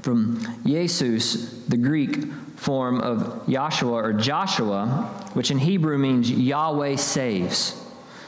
from 0.00 0.40
Jesus, 0.64 1.52
the 1.68 1.76
Greek 1.76 2.24
form 2.56 2.98
of 3.02 3.46
Joshua 3.46 3.92
or 3.92 4.14
Joshua, 4.14 4.86
which 5.34 5.50
in 5.50 5.58
Hebrew 5.58 5.98
means 5.98 6.30
Yahweh 6.30 6.96
saves. 6.96 7.78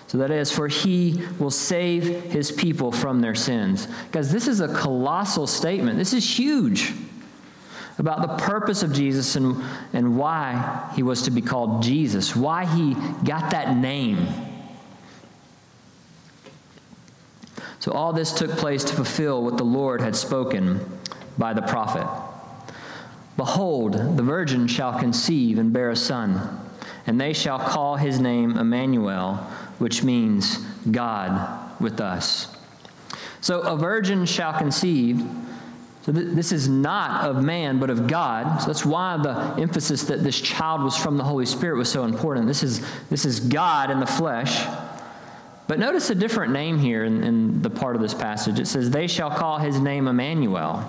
So 0.06 0.18
that 0.18 0.30
is, 0.30 0.52
for 0.52 0.68
he 0.68 1.18
will 1.38 1.50
save 1.50 2.24
his 2.24 2.52
people 2.52 2.92
from 2.92 3.22
their 3.22 3.34
sins. 3.34 3.88
Guys, 4.12 4.30
this 4.30 4.48
is 4.48 4.60
a 4.60 4.68
colossal 4.68 5.46
statement. 5.46 5.96
This 5.96 6.12
is 6.12 6.38
huge 6.38 6.92
about 7.96 8.20
the 8.20 8.44
purpose 8.44 8.82
of 8.82 8.92
Jesus 8.92 9.34
and, 9.34 9.64
and 9.94 10.18
why 10.18 10.90
he 10.94 11.02
was 11.02 11.22
to 11.22 11.30
be 11.30 11.40
called 11.40 11.82
Jesus, 11.82 12.36
why 12.36 12.66
he 12.66 12.92
got 13.24 13.52
that 13.52 13.78
name. 13.78 14.26
So, 17.84 17.92
all 17.92 18.14
this 18.14 18.32
took 18.32 18.50
place 18.52 18.82
to 18.84 18.94
fulfill 18.94 19.44
what 19.44 19.58
the 19.58 19.64
Lord 19.64 20.00
had 20.00 20.16
spoken 20.16 20.80
by 21.36 21.52
the 21.52 21.60
prophet. 21.60 22.06
Behold, 23.36 24.16
the 24.16 24.22
virgin 24.22 24.66
shall 24.68 24.98
conceive 24.98 25.58
and 25.58 25.70
bear 25.70 25.90
a 25.90 25.96
son, 25.96 26.62
and 27.06 27.20
they 27.20 27.34
shall 27.34 27.58
call 27.58 27.96
his 27.96 28.18
name 28.18 28.56
Emmanuel, 28.56 29.34
which 29.76 30.02
means 30.02 30.64
God 30.90 31.78
with 31.78 32.00
us. 32.00 32.56
So, 33.42 33.60
a 33.60 33.76
virgin 33.76 34.24
shall 34.24 34.54
conceive 34.54 35.22
so 36.04 36.12
th- 36.12 36.28
this 36.34 36.52
is 36.52 36.68
not 36.68 37.28
of 37.28 37.44
man, 37.44 37.78
but 37.80 37.90
of 37.90 38.06
God. 38.06 38.60
So 38.60 38.66
that's 38.66 38.84
why 38.84 39.18
the 39.18 39.60
emphasis 39.60 40.04
that 40.04 40.22
this 40.22 40.38
child 40.38 40.82
was 40.82 40.96
from 40.96 41.18
the 41.18 41.24
Holy 41.24 41.46
Spirit 41.46 41.76
was 41.76 41.90
so 41.90 42.04
important. 42.04 42.46
This 42.46 42.62
is, 42.62 42.86
this 43.08 43.24
is 43.24 43.40
God 43.40 43.90
in 43.90 44.00
the 44.00 44.06
flesh. 44.06 44.66
But 45.66 45.78
notice 45.78 46.10
a 46.10 46.14
different 46.14 46.52
name 46.52 46.78
here 46.78 47.04
in, 47.04 47.24
in 47.24 47.62
the 47.62 47.70
part 47.70 47.96
of 47.96 48.02
this 48.02 48.14
passage. 48.14 48.58
It 48.58 48.66
says, 48.66 48.90
They 48.90 49.06
shall 49.06 49.30
call 49.30 49.58
his 49.58 49.78
name 49.80 50.08
Emmanuel. 50.08 50.84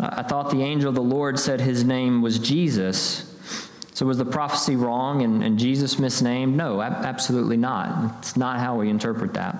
I 0.00 0.22
thought 0.22 0.50
the 0.50 0.62
angel 0.62 0.88
of 0.88 0.94
the 0.94 1.02
Lord 1.02 1.38
said 1.38 1.60
his 1.60 1.84
name 1.84 2.22
was 2.22 2.38
Jesus. 2.38 3.24
So 3.94 4.06
was 4.06 4.18
the 4.18 4.24
prophecy 4.24 4.76
wrong 4.76 5.22
and, 5.22 5.42
and 5.42 5.58
Jesus 5.58 5.98
misnamed? 5.98 6.56
No, 6.56 6.80
ab- 6.80 7.04
absolutely 7.04 7.56
not. 7.56 8.18
It's 8.18 8.36
not 8.36 8.60
how 8.60 8.76
we 8.76 8.90
interpret 8.90 9.34
that. 9.34 9.56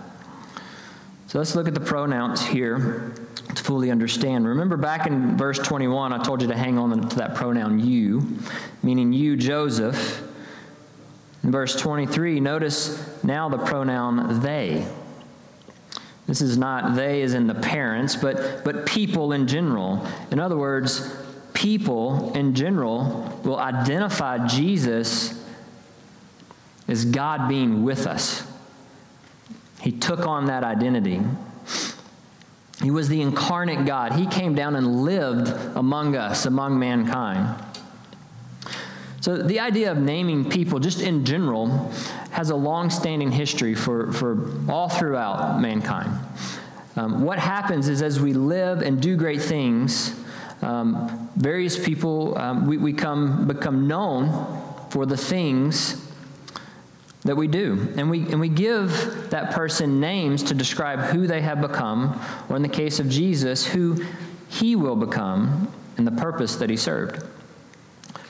So 1.26 1.38
let's 1.38 1.56
look 1.56 1.66
at 1.66 1.74
the 1.74 1.80
pronouns 1.80 2.44
here 2.46 3.12
to 3.52 3.62
fully 3.62 3.90
understand. 3.90 4.46
Remember 4.46 4.76
back 4.76 5.06
in 5.06 5.36
verse 5.36 5.58
21, 5.58 6.12
I 6.12 6.22
told 6.22 6.40
you 6.40 6.48
to 6.48 6.56
hang 6.56 6.78
on 6.78 7.08
to 7.08 7.16
that 7.16 7.34
pronoun 7.34 7.80
you, 7.80 8.38
meaning 8.82 9.12
you, 9.12 9.36
Joseph. 9.36 10.27
Verse 11.50 11.74
23, 11.76 12.40
notice 12.40 13.22
now 13.24 13.48
the 13.48 13.58
pronoun 13.58 14.40
they. 14.40 14.86
This 16.26 16.42
is 16.42 16.58
not 16.58 16.94
they 16.94 17.22
as 17.22 17.32
in 17.32 17.46
the 17.46 17.54
parents, 17.54 18.14
but, 18.14 18.62
but 18.64 18.84
people 18.84 19.32
in 19.32 19.46
general. 19.46 20.06
In 20.30 20.38
other 20.38 20.58
words, 20.58 21.16
people 21.54 22.32
in 22.34 22.54
general 22.54 23.40
will 23.44 23.58
identify 23.58 24.46
Jesus 24.46 25.42
as 26.86 27.06
God 27.06 27.48
being 27.48 27.82
with 27.82 28.06
us. 28.06 28.46
He 29.80 29.90
took 29.92 30.26
on 30.26 30.46
that 30.46 30.64
identity. 30.64 31.22
He 32.82 32.90
was 32.90 33.08
the 33.08 33.22
incarnate 33.22 33.86
God. 33.86 34.12
He 34.12 34.26
came 34.26 34.54
down 34.54 34.76
and 34.76 35.02
lived 35.02 35.48
among 35.76 36.14
us, 36.14 36.46
among 36.46 36.78
mankind. 36.78 37.64
So, 39.28 39.36
the 39.36 39.60
idea 39.60 39.92
of 39.92 39.98
naming 39.98 40.48
people, 40.48 40.78
just 40.78 41.02
in 41.02 41.26
general, 41.26 41.92
has 42.30 42.48
a 42.48 42.56
long 42.56 42.88
standing 42.88 43.30
history 43.30 43.74
for, 43.74 44.10
for 44.10 44.50
all 44.70 44.88
throughout 44.88 45.60
mankind. 45.60 46.18
Um, 46.96 47.24
what 47.24 47.38
happens 47.38 47.90
is 47.90 48.00
as 48.00 48.18
we 48.18 48.32
live 48.32 48.80
and 48.80 49.02
do 49.02 49.18
great 49.18 49.42
things, 49.42 50.18
um, 50.62 51.28
various 51.36 51.78
people, 51.78 52.38
um, 52.38 52.66
we, 52.66 52.78
we 52.78 52.94
come, 52.94 53.46
become 53.46 53.86
known 53.86 54.62
for 54.88 55.04
the 55.04 55.18
things 55.18 56.10
that 57.24 57.36
we 57.36 57.48
do. 57.48 57.92
And 57.98 58.08
we, 58.08 58.22
and 58.30 58.40
we 58.40 58.48
give 58.48 59.28
that 59.28 59.50
person 59.50 60.00
names 60.00 60.42
to 60.44 60.54
describe 60.54 61.00
who 61.00 61.26
they 61.26 61.42
have 61.42 61.60
become, 61.60 62.18
or 62.48 62.56
in 62.56 62.62
the 62.62 62.68
case 62.70 62.98
of 62.98 63.10
Jesus, 63.10 63.66
who 63.66 64.02
he 64.48 64.74
will 64.74 64.96
become 64.96 65.70
and 65.98 66.06
the 66.06 66.12
purpose 66.12 66.56
that 66.56 66.70
he 66.70 66.78
served. 66.78 67.27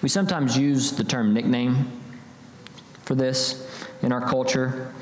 We 0.00 0.08
sometimes 0.08 0.56
use 0.56 0.92
the 0.92 1.04
term 1.04 1.34
nickname 1.34 1.90
for 3.02 3.14
this 3.14 3.86
in 4.02 4.12
our 4.12 4.20
culture. 4.20 4.92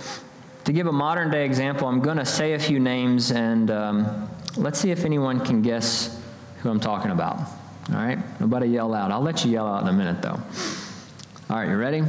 To 0.65 0.73
give 0.73 0.87
a 0.87 0.93
modern 0.93 1.31
day 1.31 1.45
example, 1.45 1.87
I'm 1.87 2.01
going 2.01 2.17
to 2.17 2.25
say 2.25 2.55
a 2.55 2.59
few 2.59 2.81
names 2.81 3.31
and 3.31 3.71
um, 3.71 4.31
let's 4.57 4.79
see 4.79 4.91
if 4.91 5.05
anyone 5.05 5.45
can 5.45 5.63
guess 5.63 6.21
who 6.63 6.71
I'm 6.71 6.81
talking 6.81 7.11
about. 7.11 7.39
All 7.91 7.97
right? 7.97 8.19
Nobody 8.41 8.69
yell 8.69 8.95
out. 8.95 9.13
I'll 9.13 9.21
let 9.21 9.45
you 9.45 9.51
yell 9.51 9.67
out 9.67 9.83
in 9.83 9.89
a 9.89 9.93
minute, 9.93 10.23
though. 10.23 10.41
All 11.51 11.57
right, 11.57 11.69
you 11.69 11.77
ready? 11.77 12.03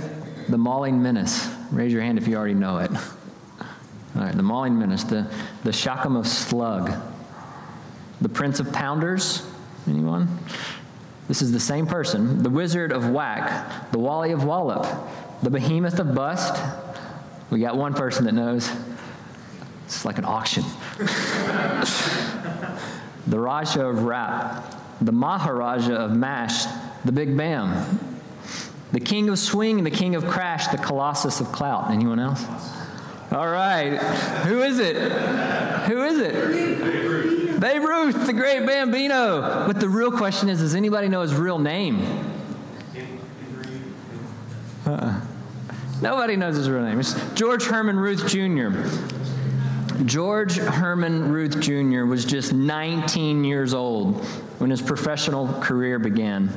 The 0.50 0.58
Mauling 0.58 1.02
Menace. 1.02 1.48
Raise 1.72 1.92
your 1.94 2.02
hand 2.02 2.18
if 2.18 2.28
you 2.28 2.36
already 2.36 2.56
know 2.56 2.80
it. 2.80 2.90
All 4.16 4.24
right, 4.24 4.36
the 4.36 4.42
Mauling 4.42 4.80
Menace, 4.80 5.04
the, 5.04 5.32
the 5.64 5.70
Shakam 5.70 6.18
of 6.18 6.26
Slug, 6.26 6.92
the 8.22 8.30
Prince 8.30 8.60
of 8.60 8.72
Pounders. 8.74 9.46
Anyone? 9.88 10.40
This 11.28 11.42
is 11.42 11.52
the 11.52 11.60
same 11.60 11.88
person. 11.88 12.42
The 12.44 12.50
Wizard 12.50 12.92
of 12.92 13.10
Whack, 13.10 13.92
the 13.92 14.00
Wally 14.00 14.32
of 14.32 14.44
Wallop, 14.46 14.88
the 15.44 15.50
Behemoth 15.50 16.00
of 16.00 16.16
Bust. 16.16 16.62
We 17.50 17.60
got 17.60 17.76
one 17.78 17.94
person 17.94 18.26
that 18.26 18.34
knows. 18.34 18.70
It's 19.86 20.06
like 20.06 20.18
an 20.18 20.26
auction. 20.26 20.64
the 23.28 23.40
Raja 23.40 23.86
of 23.86 24.04
Rap, 24.04 24.76
the 25.02 25.12
Maharaja 25.12 25.94
of 25.94 26.16
Mash, 26.16 26.66
the 27.06 27.12
Big 27.12 27.36
Bam, 27.38 28.00
the 28.92 29.00
king 29.00 29.30
of 29.30 29.38
swing 29.38 29.78
and 29.78 29.86
the 29.86 29.92
king 29.92 30.16
of 30.16 30.26
crash, 30.26 30.68
the 30.68 30.78
colossus 30.78 31.42
of 31.42 31.52
clout. 31.52 31.92
Anyone 31.92 32.20
else? 32.20 32.44
All 33.32 33.48
right. 33.48 33.98
Who 34.46 34.62
is 34.62 34.80
it? 34.80 34.96
Who 35.88 36.04
is 36.04 36.20
it? 36.20 36.34
Babe 37.60 37.82
Ruth. 37.82 38.26
The 38.26 38.34
great 38.34 38.66
Bambino. 38.66 39.66
But 39.66 39.80
the 39.80 39.90
real 39.90 40.12
question 40.12 40.50
is 40.50 40.60
does 40.60 40.76
anybody 40.76 41.08
know 41.08 41.22
his 41.22 41.34
real 41.34 41.58
name? 41.58 42.00
Uh-uh. 44.86 45.22
Nobody 46.02 46.36
knows 46.36 46.56
his 46.56 46.70
real 46.70 46.84
name. 46.84 47.00
It's 47.00 47.16
George 47.34 47.66
Herman 47.66 47.98
Ruth 47.98 48.28
Jr. 48.28 48.70
George 50.06 50.58
Herman 50.58 51.32
Ruth 51.32 51.60
Jr. 51.60 52.06
was 52.06 52.24
just 52.24 52.54
19 52.54 53.44
years 53.44 53.74
old 53.74 54.24
when 54.60 54.70
his 54.70 54.82
professional 54.82 55.48
career 55.60 55.98
began. 55.98 56.50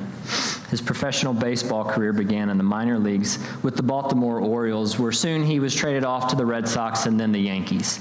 His 0.68 0.80
professional 0.80 1.32
baseball 1.32 1.84
career 1.84 2.12
began 2.12 2.50
in 2.50 2.58
the 2.58 2.62
minor 2.62 2.98
leagues 2.98 3.38
with 3.62 3.76
the 3.76 3.82
Baltimore 3.82 4.40
Orioles, 4.40 4.98
where 4.98 5.10
soon 5.10 5.42
he 5.42 5.58
was 5.58 5.74
traded 5.74 6.04
off 6.04 6.28
to 6.28 6.36
the 6.36 6.46
Red 6.46 6.68
Sox 6.68 7.06
and 7.06 7.18
then 7.18 7.32
the 7.32 7.40
Yankees. 7.40 7.98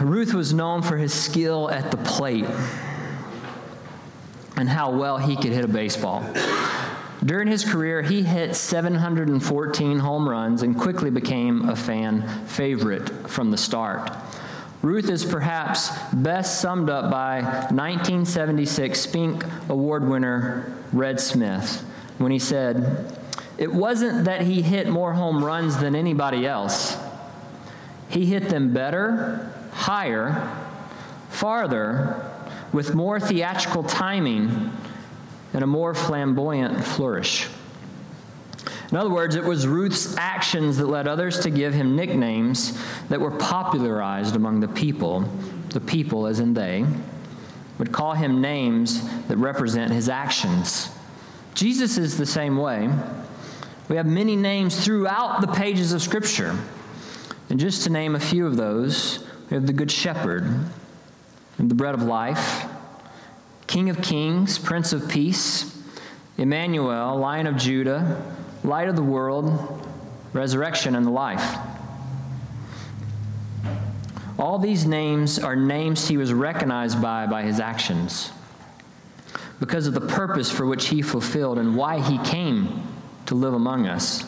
Ruth 0.00 0.34
was 0.34 0.52
known 0.52 0.82
for 0.82 0.96
his 0.96 1.12
skill 1.12 1.70
at 1.70 1.90
the 1.90 1.96
plate 1.98 2.46
and 4.56 4.68
how 4.68 4.90
well 4.90 5.18
he 5.18 5.36
could 5.36 5.52
hit 5.52 5.64
a 5.64 5.68
baseball. 5.68 6.24
During 7.24 7.46
his 7.46 7.64
career, 7.64 8.02
he 8.02 8.22
hit 8.22 8.56
714 8.56 9.98
home 10.00 10.28
runs 10.28 10.62
and 10.62 10.76
quickly 10.76 11.10
became 11.10 11.68
a 11.68 11.76
fan 11.76 12.26
favorite 12.46 13.30
from 13.30 13.50
the 13.50 13.56
start. 13.56 14.10
Ruth 14.82 15.08
is 15.08 15.24
perhaps 15.24 15.90
best 16.12 16.60
summed 16.60 16.90
up 16.90 17.10
by 17.10 17.42
1976 17.70 19.00
Spink 19.00 19.44
Award 19.68 20.08
winner 20.08 20.76
Red 20.92 21.20
Smith 21.20 21.84
when 22.18 22.32
he 22.32 22.40
said, 22.40 23.16
It 23.58 23.72
wasn't 23.72 24.24
that 24.24 24.42
he 24.42 24.60
hit 24.60 24.88
more 24.88 25.14
home 25.14 25.44
runs 25.44 25.76
than 25.76 25.94
anybody 25.94 26.44
else, 26.44 26.98
he 28.08 28.26
hit 28.26 28.48
them 28.48 28.74
better, 28.74 29.52
higher, 29.72 30.56
farther, 31.28 32.30
with 32.72 32.94
more 32.94 33.18
theatrical 33.18 33.82
timing 33.82 34.70
and 35.52 35.64
a 35.64 35.66
more 35.66 35.94
flamboyant 35.94 36.84
flourish. 36.84 37.48
In 38.90 38.98
other 38.98 39.10
words, 39.10 39.36
it 39.36 39.44
was 39.44 39.66
Ruth's 39.66 40.16
actions 40.16 40.76
that 40.76 40.86
led 40.86 41.08
others 41.08 41.40
to 41.40 41.50
give 41.50 41.72
him 41.72 41.96
nicknames 41.96 42.78
that 43.08 43.20
were 43.20 43.30
popularized 43.30 44.36
among 44.36 44.60
the 44.60 44.68
people. 44.68 45.20
The 45.70 45.80
people, 45.80 46.26
as 46.26 46.40
in 46.40 46.52
they, 46.52 46.84
would 47.78 47.90
call 47.90 48.12
him 48.12 48.42
names 48.42 49.00
that 49.28 49.38
represent 49.38 49.92
his 49.92 50.10
actions. 50.10 50.90
Jesus 51.54 51.96
is 51.96 52.18
the 52.18 52.26
same 52.26 52.58
way. 52.58 52.90
We 53.88 53.96
have 53.96 54.06
many 54.06 54.36
names 54.36 54.84
throughout 54.84 55.40
the 55.40 55.48
pages 55.48 55.92
of 55.92 56.02
Scripture. 56.02 56.56
And 57.48 57.58
just 57.58 57.84
to 57.84 57.90
name 57.90 58.14
a 58.14 58.20
few 58.20 58.46
of 58.46 58.56
those, 58.56 59.26
we 59.52 59.56
have 59.56 59.66
the 59.66 59.72
Good 59.74 59.90
Shepherd, 59.90 60.46
the 61.58 61.74
Bread 61.74 61.92
of 61.92 62.02
Life, 62.02 62.64
King 63.66 63.90
of 63.90 64.00
Kings, 64.00 64.58
Prince 64.58 64.94
of 64.94 65.10
Peace, 65.10 65.78
Emmanuel, 66.38 67.18
Lion 67.18 67.46
of 67.46 67.58
Judah, 67.58 68.32
light 68.64 68.88
of 68.88 68.96
the 68.96 69.02
world, 69.02 69.86
resurrection, 70.32 70.96
and 70.96 71.04
the 71.04 71.10
life. 71.10 71.58
All 74.38 74.58
these 74.58 74.86
names 74.86 75.38
are 75.38 75.54
names 75.54 76.08
he 76.08 76.16
was 76.16 76.32
recognized 76.32 77.02
by 77.02 77.26
by 77.26 77.42
his 77.42 77.60
actions 77.60 78.32
because 79.60 79.86
of 79.86 79.92
the 79.92 80.00
purpose 80.00 80.50
for 80.50 80.64
which 80.64 80.88
he 80.88 81.02
fulfilled 81.02 81.58
and 81.58 81.76
why 81.76 82.00
he 82.00 82.16
came 82.20 82.82
to 83.26 83.34
live 83.34 83.52
among 83.52 83.86
us. 83.86 84.24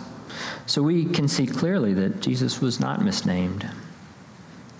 So 0.67 0.83
we 0.83 1.07
can 1.07 1.29
see 1.29 1.47
clearly 1.47 1.95
that 1.95 2.21
Jesus 2.21 2.61
was 2.61 2.79
not 2.79 3.03
misnamed, 3.03 3.67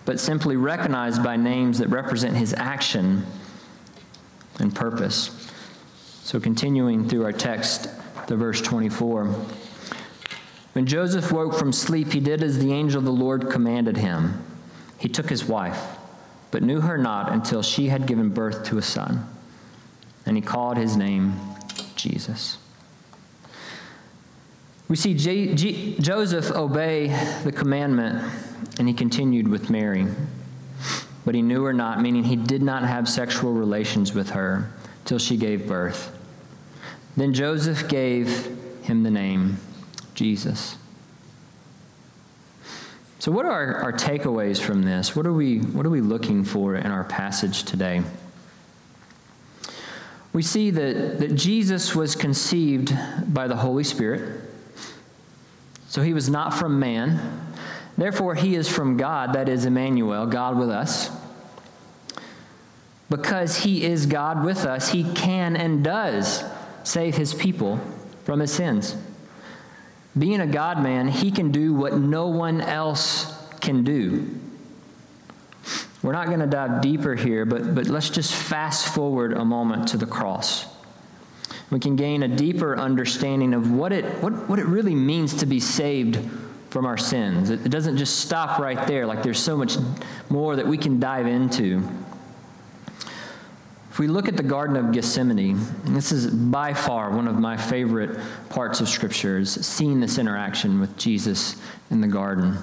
but 0.05 0.21
simply 0.21 0.57
recognized 0.57 1.23
by 1.23 1.37
names 1.37 1.79
that 1.79 1.89
represent 1.89 2.37
his 2.37 2.55
action 2.55 3.25
and 4.59 4.75
purpose. 4.75 5.51
So 6.23 6.41
continuing 6.41 7.09
through 7.09 7.25
our 7.25 7.33
text, 7.33 7.89
the 8.27 8.37
verse 8.37 8.61
24. 8.61 9.27
When 10.73 10.87
Joseph 10.87 11.31
woke 11.31 11.55
from 11.55 11.73
sleep, 11.73 12.13
he 12.13 12.21
did 12.21 12.43
as 12.43 12.59
the 12.59 12.73
angel 12.73 12.99
of 12.99 13.05
the 13.05 13.13
Lord 13.13 13.51
commanded 13.51 13.97
him. 13.97 14.43
He 14.99 15.09
took 15.09 15.29
his 15.29 15.45
wife, 15.45 15.81
but 16.51 16.63
knew 16.63 16.81
her 16.81 16.99
not 16.99 17.31
until 17.31 17.63
she 17.63 17.89
had 17.89 18.07
given 18.07 18.31
birth 18.31 18.65
to 18.65 18.79
a 18.79 18.83
son. 18.83 19.29
And 20.27 20.37
he 20.37 20.43
called 20.43 20.77
his 20.77 20.97
name 20.97 21.39
Jesus. 21.95 22.59
We 24.89 24.97
see 24.97 25.15
J- 25.15 25.55
G- 25.55 25.97
Joseph 26.01 26.51
obey 26.51 27.09
the 27.45 27.53
commandment, 27.53 28.23
and 28.79 28.89
he 28.89 28.95
continued 28.95 29.49
with 29.49 29.71
Mary. 29.71 30.07
But 31.25 31.35
he 31.35 31.43
knew 31.43 31.65
her 31.65 31.73
not, 31.73 32.01
meaning 32.01 32.25
he 32.25 32.37
did 32.37 32.63
not 32.63 32.83
have 32.83 33.09
sexual 33.09 33.53
relations 33.53 34.13
with 34.13 34.31
her 34.31 34.71
till 35.05 35.19
she 35.19 35.37
gave 35.37 35.67
birth. 35.67 36.17
Then 37.17 37.33
Joseph 37.33 37.89
gave 37.89 38.59
him 38.83 39.03
the 39.03 39.11
name 39.11 39.59
Jesus. 40.15 40.77
So, 43.19 43.33
what 43.33 43.47
are 43.47 43.77
our 43.77 43.93
takeaways 43.93 44.61
from 44.61 44.83
this? 44.83 45.17
What 45.17 45.27
are 45.27 45.33
we, 45.33 45.61
what 45.61 45.87
are 45.87 45.91
we 45.91 46.03
looking 46.03 46.45
for 46.45 46.75
in 46.75 46.91
our 46.91 47.05
passage 47.05 47.63
today? 47.63 48.03
We 50.35 50.43
see 50.43 50.71
that, 50.71 51.21
that 51.21 51.35
Jesus 51.35 51.95
was 51.95 52.17
conceived 52.17 52.93
by 53.33 53.49
the 53.49 53.57
Holy 53.57 53.85
Spirit. 53.85 54.43
So, 55.89 56.03
he 56.03 56.13
was 56.13 56.29
not 56.29 56.53
from 56.53 56.79
man. 56.79 57.44
Therefore, 57.97 58.35
he 58.35 58.57
is 58.57 58.69
from 58.69 58.97
God, 58.97 59.35
that 59.35 59.49
is 59.49 59.67
Emmanuel, 59.67 60.27
God 60.27 60.59
with 60.59 60.71
us. 60.71 61.11
Because 63.09 63.59
he 63.59 63.85
is 63.85 64.07
God 64.07 64.45
with 64.45 64.65
us, 64.65 64.91
he 64.91 65.05
can 65.15 65.57
and 65.57 65.85
does 65.85 66.43
save 66.83 67.17
his 67.17 67.33
people 67.33 67.79
from 68.25 68.41
his 68.41 68.53
sins. 68.53 68.97
Being 70.19 70.41
a 70.41 70.47
God 70.47 70.83
man, 70.83 71.09
he 71.09 71.31
can 71.31 71.51
do 71.51 71.75
what 71.75 71.97
no 71.97 72.29
one 72.29 72.61
else 72.61 73.33
can 73.61 73.85
do. 73.85 74.41
We're 76.03 76.13
not 76.13 76.27
going 76.27 76.41
to 76.41 76.47
dive 76.47 76.83
deeper 76.83 77.15
here, 77.15 77.45
but, 77.45 77.75
but 77.75 77.87
let's 77.87 78.11
just 78.11 78.35
fast 78.35 78.95
forward 78.95 79.33
a 79.33 79.45
moment 79.45 79.89
to 79.89 79.97
the 79.97 80.07
cross. 80.07 80.67
We 81.71 81.81
can 81.81 81.97
gain 81.97 82.23
a 82.23 82.29
deeper 82.29 82.77
understanding 82.77 83.55
of 83.55 83.71
what 83.73 83.93
it, 83.93 84.05
what, 84.23 84.49
what 84.49 84.59
it 84.59 84.67
really 84.67 84.95
means 84.95 85.35
to 85.37 85.47
be 85.47 85.61
saved 85.61 86.19
from 86.75 86.87
our 86.87 86.99
sins. 86.99 87.51
It, 87.51 87.71
doesn't 87.71 87.99
just 87.99 88.19
stop 88.19 88.59
right 88.59 88.85
there, 88.89 89.07
like 89.07 89.23
there's 89.23 89.39
so 89.39 89.57
much 89.57 89.77
more 90.29 90.57
that 90.57 90.67
we 90.67 90.77
can 90.77 90.99
dive 90.99 91.29
into. 91.29 91.89
If 93.93 94.01
we 94.01 94.09
look 94.09 94.27
at 94.27 94.37
the 94.37 94.43
Garden 94.43 94.77
of 94.77 94.91
Gethsemane, 94.91 95.65
this 95.85 96.11
is 96.11 96.27
by 96.27 96.75
far 96.75 97.11
one 97.11 97.29
of 97.29 97.39
my 97.39 97.57
favorite 97.57 98.19
parts 98.49 98.81
of 98.81 98.89
Scripture, 98.89 99.39
is 99.39 99.53
seeing 99.53 100.01
this 100.01 100.19
interaction 100.19 100.81
with 100.81 100.97
Jesus 100.97 101.63
in 101.93 102.01
the 102.01 102.09
garden. 102.09 102.59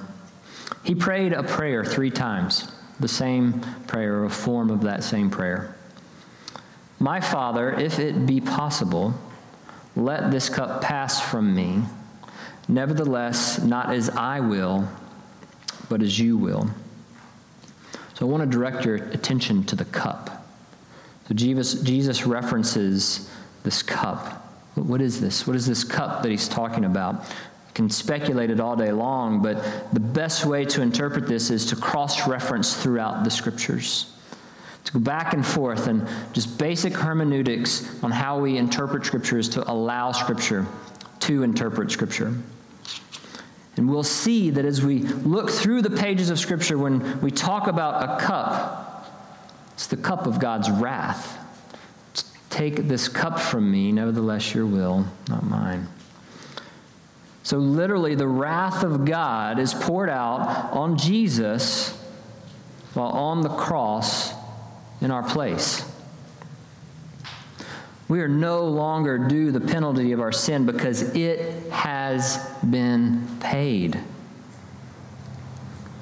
He 0.84 0.94
prayed 0.94 1.32
a 1.32 1.44
prayer 1.44 1.86
three 1.86 2.12
times, 2.12 2.70
the 3.00 3.08
same 3.08 3.62
prayer, 3.88 4.26
a 4.26 4.30
form 4.30 4.72
of 4.72 4.82
that 4.82 5.06
same 5.06 5.30
prayer. 5.30 5.78
My 7.00 7.22
Father, 7.22 7.72
if 7.80 7.98
it 7.98 8.26
be 8.26 8.42
possible, 8.42 9.14
let 9.96 10.32
this 10.32 10.50
cup 10.50 10.82
pass 10.82 11.22
from 11.22 11.56
me. 11.56 11.84
Nevertheless, 12.72 13.62
not 13.62 13.92
as 13.92 14.10
I 14.10 14.40
will, 14.40 14.88
but 15.90 16.02
as 16.02 16.18
you 16.18 16.38
will. 16.38 16.70
So 18.14 18.26
I 18.26 18.30
want 18.30 18.50
to 18.50 18.50
direct 18.50 18.86
your 18.86 18.96
attention 18.96 19.66
to 19.66 19.76
the 19.76 19.84
cup. 19.84 20.48
So 21.28 21.34
Jesus, 21.34 21.82
Jesus 21.82 22.26
references 22.26 23.30
this 23.64 23.84
cup. 23.84 24.48
What 24.76 25.02
is 25.02 25.20
this? 25.20 25.46
What 25.46 25.58
is 25.58 25.66
this 25.66 25.84
cup 25.84 26.24
that 26.24 26.30
he's 26.30 26.48
talking 26.48 26.86
about? 26.86 27.16
You 27.16 27.74
can 27.74 27.90
speculate 27.90 28.50
it 28.50 28.62
all 28.62 28.78
day 28.78 28.94
long, 28.94 29.42
but 29.42 29.92
the 29.92 30.00
best 30.00 30.46
way 30.46 30.64
to 30.64 30.82
interpret 30.82 31.28
this 31.28 31.50
is 31.50 31.66
to 31.68 31.76
cross 31.76 32.26
reference 32.26 32.74
throughout 32.74 33.26
the 33.26 33.32
scriptures. 33.32 34.14
To 34.86 34.94
go 34.94 35.00
back 35.00 35.34
and 35.34 35.46
forth 35.46 35.88
and 35.88 36.08
just 36.32 36.58
basic 36.58 36.94
hermeneutics 36.94 38.02
on 38.02 38.12
how 38.12 38.40
we 38.40 38.58
interpret 38.58 39.06
scripture 39.06 39.38
is 39.38 39.50
to 39.50 39.70
allow 39.70 40.14
scripture 40.14 40.66
to 41.20 41.44
interpret 41.44 41.92
scripture. 41.92 42.34
And 43.78 43.90
we'll 43.90 44.04
see 44.04 44.50
that 44.52 44.66
as 44.66 44.84
we 44.84 45.00
look 45.00 45.50
through 45.50 45.82
the 45.82 45.90
pages 45.90 46.30
of 46.30 46.40
scripture, 46.40 46.78
when 46.78 47.22
we 47.22 47.32
talk 47.32 47.68
about 47.68 48.04
a 48.04 48.24
cup, 48.24 49.08
it's 49.74 49.88
the 49.88 49.98
cup 49.98 50.28
of 50.28 50.40
God's 50.40 50.70
wrath. 50.70 51.38
Take 52.50 52.88
this 52.88 53.08
cup 53.08 53.40
from 53.40 53.72
me, 53.72 53.92
nevertheless, 53.92 54.54
your 54.54 54.66
will, 54.66 55.08
not 55.30 55.44
mine. 55.44 55.88
So, 57.44 57.58
literally, 57.58 58.14
the 58.14 58.28
wrath 58.28 58.84
of 58.84 59.06
God 59.06 59.58
is 59.58 59.74
poured 59.74 60.10
out 60.10 60.72
on 60.74 60.98
Jesus 60.98 61.98
while 62.94 63.10
on 63.10 63.42
the 63.42 63.50
cross 63.50 64.34
in 65.00 65.12
our 65.12 65.24
place. 65.24 65.91
We 68.12 68.20
are 68.20 68.28
no 68.28 68.66
longer 68.66 69.18
due 69.18 69.54
the 69.54 69.62
penalty 69.62 70.12
of 70.12 70.20
our 70.20 70.34
sin 70.34 70.66
because 70.66 71.02
it 71.16 71.72
has 71.72 72.46
been 72.70 73.26
paid. 73.40 73.98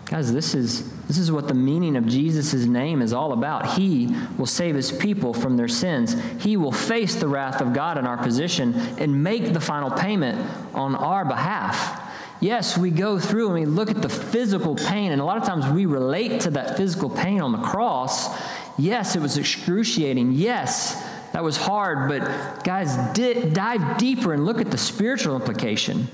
Guys, 0.05 0.33
this 0.33 0.55
is, 0.55 0.91
this 1.05 1.19
is 1.19 1.31
what 1.31 1.47
the 1.47 1.53
meaning 1.53 1.95
of 1.95 2.07
Jesus' 2.07 2.65
name 2.65 3.03
is 3.03 3.13
all 3.13 3.31
about. 3.31 3.77
He 3.77 4.07
will 4.39 4.47
save 4.47 4.73
his 4.73 4.91
people 4.91 5.35
from 5.35 5.55
their 5.55 5.67
sins. 5.67 6.15
He 6.41 6.57
will 6.57 6.71
face 6.71 7.13
the 7.13 7.27
wrath 7.27 7.61
of 7.61 7.73
God 7.73 7.99
in 7.99 8.07
our 8.07 8.17
position 8.17 8.73
and 8.97 9.23
make 9.23 9.53
the 9.53 9.61
final 9.61 9.91
payment 9.91 10.49
on 10.73 10.95
our 10.95 11.23
behalf. 11.25 12.11
Yes, 12.41 12.75
we 12.75 12.89
go 12.89 13.19
through 13.19 13.51
and 13.51 13.53
we 13.53 13.65
look 13.67 13.91
at 13.91 14.01
the 14.01 14.09
physical 14.09 14.73
pain, 14.73 15.11
and 15.11 15.21
a 15.21 15.25
lot 15.25 15.37
of 15.37 15.43
times 15.43 15.67
we 15.67 15.85
relate 15.85 16.41
to 16.41 16.49
that 16.49 16.75
physical 16.75 17.11
pain 17.11 17.39
on 17.39 17.51
the 17.51 17.61
cross. 17.61 18.35
Yes, 18.79 19.15
it 19.15 19.21
was 19.21 19.37
excruciating. 19.37 20.31
Yes, 20.31 21.05
that 21.33 21.43
was 21.43 21.57
hard, 21.57 22.09
but 22.09 22.63
guys, 22.63 22.95
di- 23.13 23.49
dive 23.49 23.97
deeper 23.97 24.33
and 24.33 24.45
look 24.45 24.61
at 24.61 24.71
the 24.71 24.77
spiritual 24.77 25.35
implication. 25.35 26.07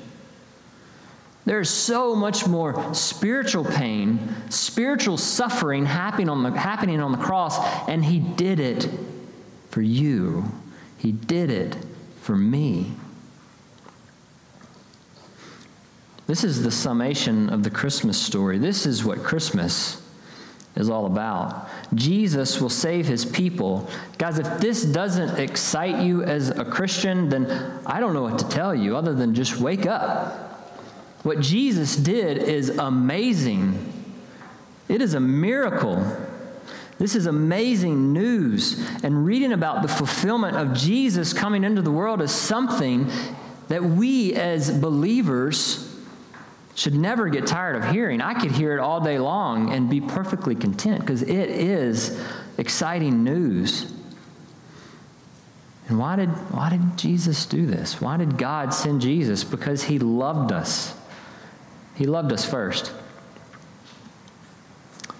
There's 1.45 1.69
so 1.69 2.15
much 2.15 2.47
more 2.47 2.93
spiritual 2.93 3.63
pain, 3.63 4.35
spiritual 4.49 5.17
suffering 5.17 5.85
happening 5.85 6.27
on, 6.27 6.43
the, 6.43 6.51
happening 6.51 6.99
on 6.99 7.11
the 7.11 7.17
cross, 7.19 7.57
and 7.87 8.03
He 8.03 8.19
did 8.19 8.59
it 8.59 8.89
for 9.69 9.81
you. 9.81 10.45
He 10.97 11.11
did 11.11 11.51
it 11.51 11.77
for 12.21 12.35
me. 12.35 12.93
This 16.27 16.43
is 16.43 16.63
the 16.63 16.71
summation 16.71 17.49
of 17.49 17.61
the 17.61 17.69
Christmas 17.69 18.19
story. 18.19 18.57
This 18.57 18.87
is 18.87 19.05
what 19.05 19.21
Christmas 19.23 20.01
is 20.75 20.89
all 20.89 21.05
about. 21.05 21.69
Jesus 21.93 22.59
will 22.59 22.69
save 22.69 23.07
his 23.07 23.25
people. 23.25 23.89
Guys, 24.17 24.39
if 24.39 24.59
this 24.59 24.83
doesn't 24.83 25.39
excite 25.39 26.03
you 26.03 26.23
as 26.23 26.49
a 26.49 26.65
Christian, 26.65 27.29
then 27.29 27.49
I 27.85 27.99
don't 27.99 28.13
know 28.13 28.23
what 28.23 28.39
to 28.39 28.49
tell 28.49 28.75
you 28.75 28.97
other 28.97 29.13
than 29.13 29.33
just 29.33 29.57
wake 29.57 29.85
up. 29.85 30.41
What 31.23 31.39
Jesus 31.39 31.95
did 31.95 32.37
is 32.37 32.69
amazing. 32.69 33.93
It 34.89 35.01
is 35.01 35.13
a 35.13 35.19
miracle. 35.19 36.05
This 36.97 37.15
is 37.15 37.25
amazing 37.25 38.13
news. 38.13 38.85
And 39.03 39.25
reading 39.25 39.51
about 39.51 39.81
the 39.81 39.87
fulfillment 39.87 40.55
of 40.55 40.73
Jesus 40.73 41.33
coming 41.33 41.63
into 41.63 41.81
the 41.81 41.91
world 41.91 42.21
is 42.21 42.31
something 42.31 43.09
that 43.69 43.83
we 43.83 44.33
as 44.35 44.69
believers 44.77 45.84
should 46.75 46.93
never 46.93 47.29
get 47.29 47.47
tired 47.47 47.77
of 47.77 47.89
hearing. 47.89 48.21
I 48.21 48.33
could 48.33 48.51
hear 48.51 48.73
it 48.73 48.79
all 48.79 48.99
day 48.99 49.17
long 49.17 49.73
and 49.73 49.89
be 49.89 50.01
perfectly 50.01 50.55
content 50.55 50.99
because 50.99 51.21
it 51.21 51.49
is 51.49 52.21
exciting 52.57 53.23
news. 53.23 53.93
And 55.87 55.97
why 55.97 56.17
did, 56.17 56.29
why 56.51 56.69
did 56.69 56.97
Jesus 56.97 57.45
do 57.45 57.65
this? 57.65 58.01
Why 58.01 58.17
did 58.17 58.37
God 58.37 58.73
send 58.73 59.01
Jesus? 59.01 59.43
Because 59.43 59.83
he 59.83 59.99
loved 59.99 60.51
us. 60.51 60.93
He 61.95 62.05
loved 62.05 62.33
us 62.33 62.43
first. 62.43 62.91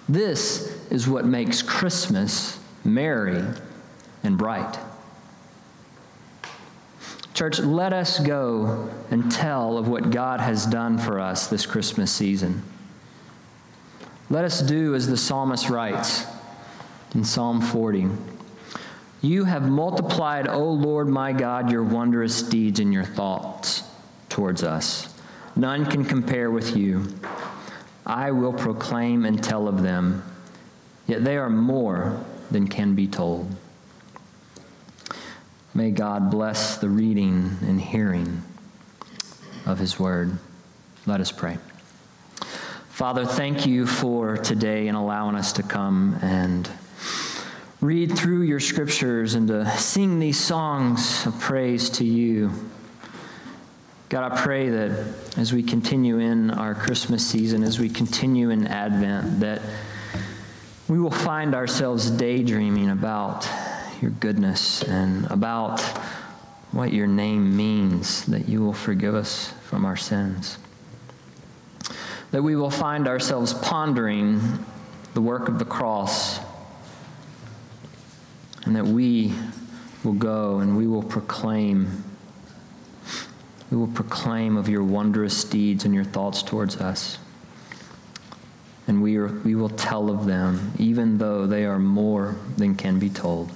This 0.08 0.78
is 0.90 1.08
what 1.08 1.24
makes 1.24 1.62
Christmas 1.62 2.60
merry 2.84 3.42
and 4.22 4.36
bright. 4.36 4.78
Church, 7.36 7.58
let 7.58 7.92
us 7.92 8.18
go 8.18 8.88
and 9.10 9.30
tell 9.30 9.76
of 9.76 9.88
what 9.88 10.10
God 10.10 10.40
has 10.40 10.64
done 10.64 10.96
for 10.96 11.20
us 11.20 11.48
this 11.48 11.66
Christmas 11.66 12.10
season. 12.10 12.62
Let 14.30 14.46
us 14.46 14.62
do 14.62 14.94
as 14.94 15.06
the 15.06 15.18
psalmist 15.18 15.68
writes 15.68 16.24
in 17.14 17.24
Psalm 17.24 17.60
40 17.60 18.08
You 19.20 19.44
have 19.44 19.68
multiplied, 19.68 20.48
O 20.48 20.64
Lord 20.64 21.08
my 21.08 21.34
God, 21.34 21.70
your 21.70 21.82
wondrous 21.82 22.40
deeds 22.40 22.80
and 22.80 22.90
your 22.90 23.04
thoughts 23.04 23.82
towards 24.30 24.62
us. 24.62 25.14
None 25.54 25.84
can 25.84 26.06
compare 26.06 26.50
with 26.50 26.74
you. 26.74 27.06
I 28.06 28.30
will 28.30 28.54
proclaim 28.54 29.26
and 29.26 29.44
tell 29.44 29.68
of 29.68 29.82
them, 29.82 30.22
yet 31.06 31.22
they 31.22 31.36
are 31.36 31.50
more 31.50 32.18
than 32.50 32.66
can 32.66 32.94
be 32.94 33.06
told. 33.06 33.54
May 35.76 35.90
God 35.90 36.30
bless 36.30 36.78
the 36.78 36.88
reading 36.88 37.58
and 37.60 37.78
hearing 37.78 38.40
of 39.66 39.78
His 39.78 40.00
word. 40.00 40.38
Let 41.04 41.20
us 41.20 41.30
pray. 41.30 41.58
Father, 42.88 43.26
thank 43.26 43.66
you 43.66 43.86
for 43.86 44.38
today 44.38 44.88
and 44.88 44.96
allowing 44.96 45.36
us 45.36 45.52
to 45.52 45.62
come 45.62 46.18
and 46.22 46.66
read 47.82 48.16
through 48.16 48.40
your 48.40 48.58
scriptures 48.58 49.34
and 49.34 49.48
to 49.48 49.70
sing 49.76 50.18
these 50.18 50.40
songs 50.40 51.26
of 51.26 51.38
praise 51.40 51.90
to 51.90 52.06
you. 52.06 52.52
God, 54.08 54.32
I 54.32 54.42
pray 54.42 54.70
that 54.70 55.14
as 55.36 55.52
we 55.52 55.62
continue 55.62 56.20
in 56.20 56.52
our 56.52 56.74
Christmas 56.74 57.24
season, 57.26 57.62
as 57.62 57.78
we 57.78 57.90
continue 57.90 58.48
in 58.48 58.66
Advent, 58.66 59.40
that 59.40 59.60
we 60.88 60.98
will 60.98 61.10
find 61.10 61.54
ourselves 61.54 62.08
daydreaming 62.08 62.88
about 62.88 63.46
your 64.00 64.10
goodness 64.12 64.82
and 64.82 65.26
about 65.26 65.80
what 66.72 66.92
your 66.92 67.06
name 67.06 67.56
means, 67.56 68.24
that 68.26 68.48
you 68.48 68.62
will 68.62 68.72
forgive 68.72 69.14
us 69.14 69.52
from 69.62 69.84
our 69.84 69.96
sins. 69.96 70.58
That 72.30 72.42
we 72.42 72.56
will 72.56 72.70
find 72.70 73.08
ourselves 73.08 73.54
pondering 73.54 74.40
the 75.14 75.20
work 75.20 75.48
of 75.48 75.58
the 75.58 75.64
cross, 75.64 76.40
and 78.64 78.76
that 78.76 78.86
we 78.86 79.32
will 80.04 80.12
go 80.12 80.58
and 80.58 80.76
we 80.76 80.86
will 80.86 81.02
proclaim 81.02 82.04
we 83.70 83.76
will 83.76 83.88
proclaim 83.88 84.56
of 84.56 84.68
your 84.68 84.84
wondrous 84.84 85.42
deeds 85.42 85.84
and 85.84 85.94
your 85.94 86.04
thoughts 86.04 86.42
towards 86.42 86.76
us. 86.76 87.18
And 88.86 89.02
we, 89.02 89.16
are, 89.16 89.26
we 89.26 89.56
will 89.56 89.70
tell 89.70 90.08
of 90.08 90.26
them, 90.26 90.72
even 90.78 91.18
though 91.18 91.46
they 91.46 91.64
are 91.64 91.78
more 91.78 92.36
than 92.56 92.76
can 92.76 93.00
be 93.00 93.10
told. 93.10 93.50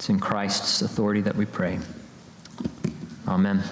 It's 0.00 0.08
in 0.08 0.18
Christ's 0.18 0.80
authority 0.80 1.20
that 1.20 1.36
we 1.36 1.44
pray. 1.44 1.78
Amen. 3.28 3.62